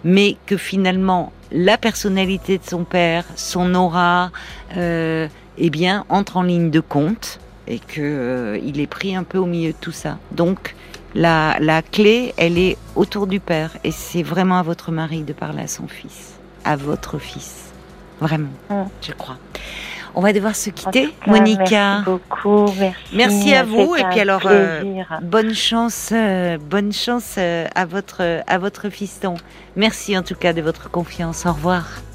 mais 0.05 0.37
que 0.47 0.57
finalement 0.57 1.33
la 1.51 1.79
personnalité 1.79 2.59
de 2.59 2.65
son 2.65 2.85
père, 2.85 3.25
son 3.35 3.75
aura, 3.75 4.31
euh, 4.77 5.29
eh 5.59 5.71
bien, 5.71 6.05
entre 6.09 6.37
en 6.37 6.43
ligne 6.43 6.71
de 6.71 6.81
compte 6.81 7.41
et 7.67 7.79
que 7.79 8.01
euh, 8.01 8.59
il 8.63 8.81
est 8.81 8.87
pris 8.87 9.15
un 9.17 9.25
peu 9.25 9.39
au 9.39 9.47
milieu 9.47 9.73
de 9.73 9.77
tout 9.81 9.93
ça. 9.93 10.19
Donc 10.33 10.75
la, 11.15 11.57
la 11.61 11.83
clé, 11.83 12.35
elle 12.37 12.59
est 12.59 12.77
autour 12.97 13.27
du 13.27 13.41
père 13.41 13.77
et 13.85 13.91
c'est 13.91 14.23
vraiment 14.23 14.59
à 14.59 14.63
votre 14.63 14.91
mari 14.91 15.23
de 15.23 15.33
parler 15.33 15.63
à 15.63 15.69
son 15.69 15.89
fils, 15.89 16.35
à 16.65 16.77
votre 16.77 17.19
fils, 17.19 17.73
vraiment, 18.21 18.51
je 19.01 19.13
crois. 19.13 19.37
On 20.17 20.21
va 20.21 20.33
devoir 20.33 20.55
se 20.55 20.71
quitter, 20.71 21.13
Monica. 21.27 22.03
Merci 22.05 22.05
beaucoup, 22.05 22.73
merci. 22.79 23.17
Merci 23.17 23.55
à 23.55 23.65
vous 23.65 23.97
et 23.97 24.05
puis 24.05 24.21
alors 24.21 24.43
euh, 24.47 25.03
bonne 25.23 25.53
chance, 25.55 26.11
euh, 26.13 26.57
bonne 26.57 26.93
chance 26.93 27.37
à 27.37 27.85
votre 27.85 28.23
à 28.47 28.59
votre 28.59 28.91
fiston. 28.91 29.35
Merci 29.75 30.17
en 30.17 30.23
tout 30.23 30.37
cas 30.37 30.53
de 30.53 30.63
votre 30.63 30.89
confiance. 30.89 31.47
Au 31.47 31.53
revoir. 31.53 32.01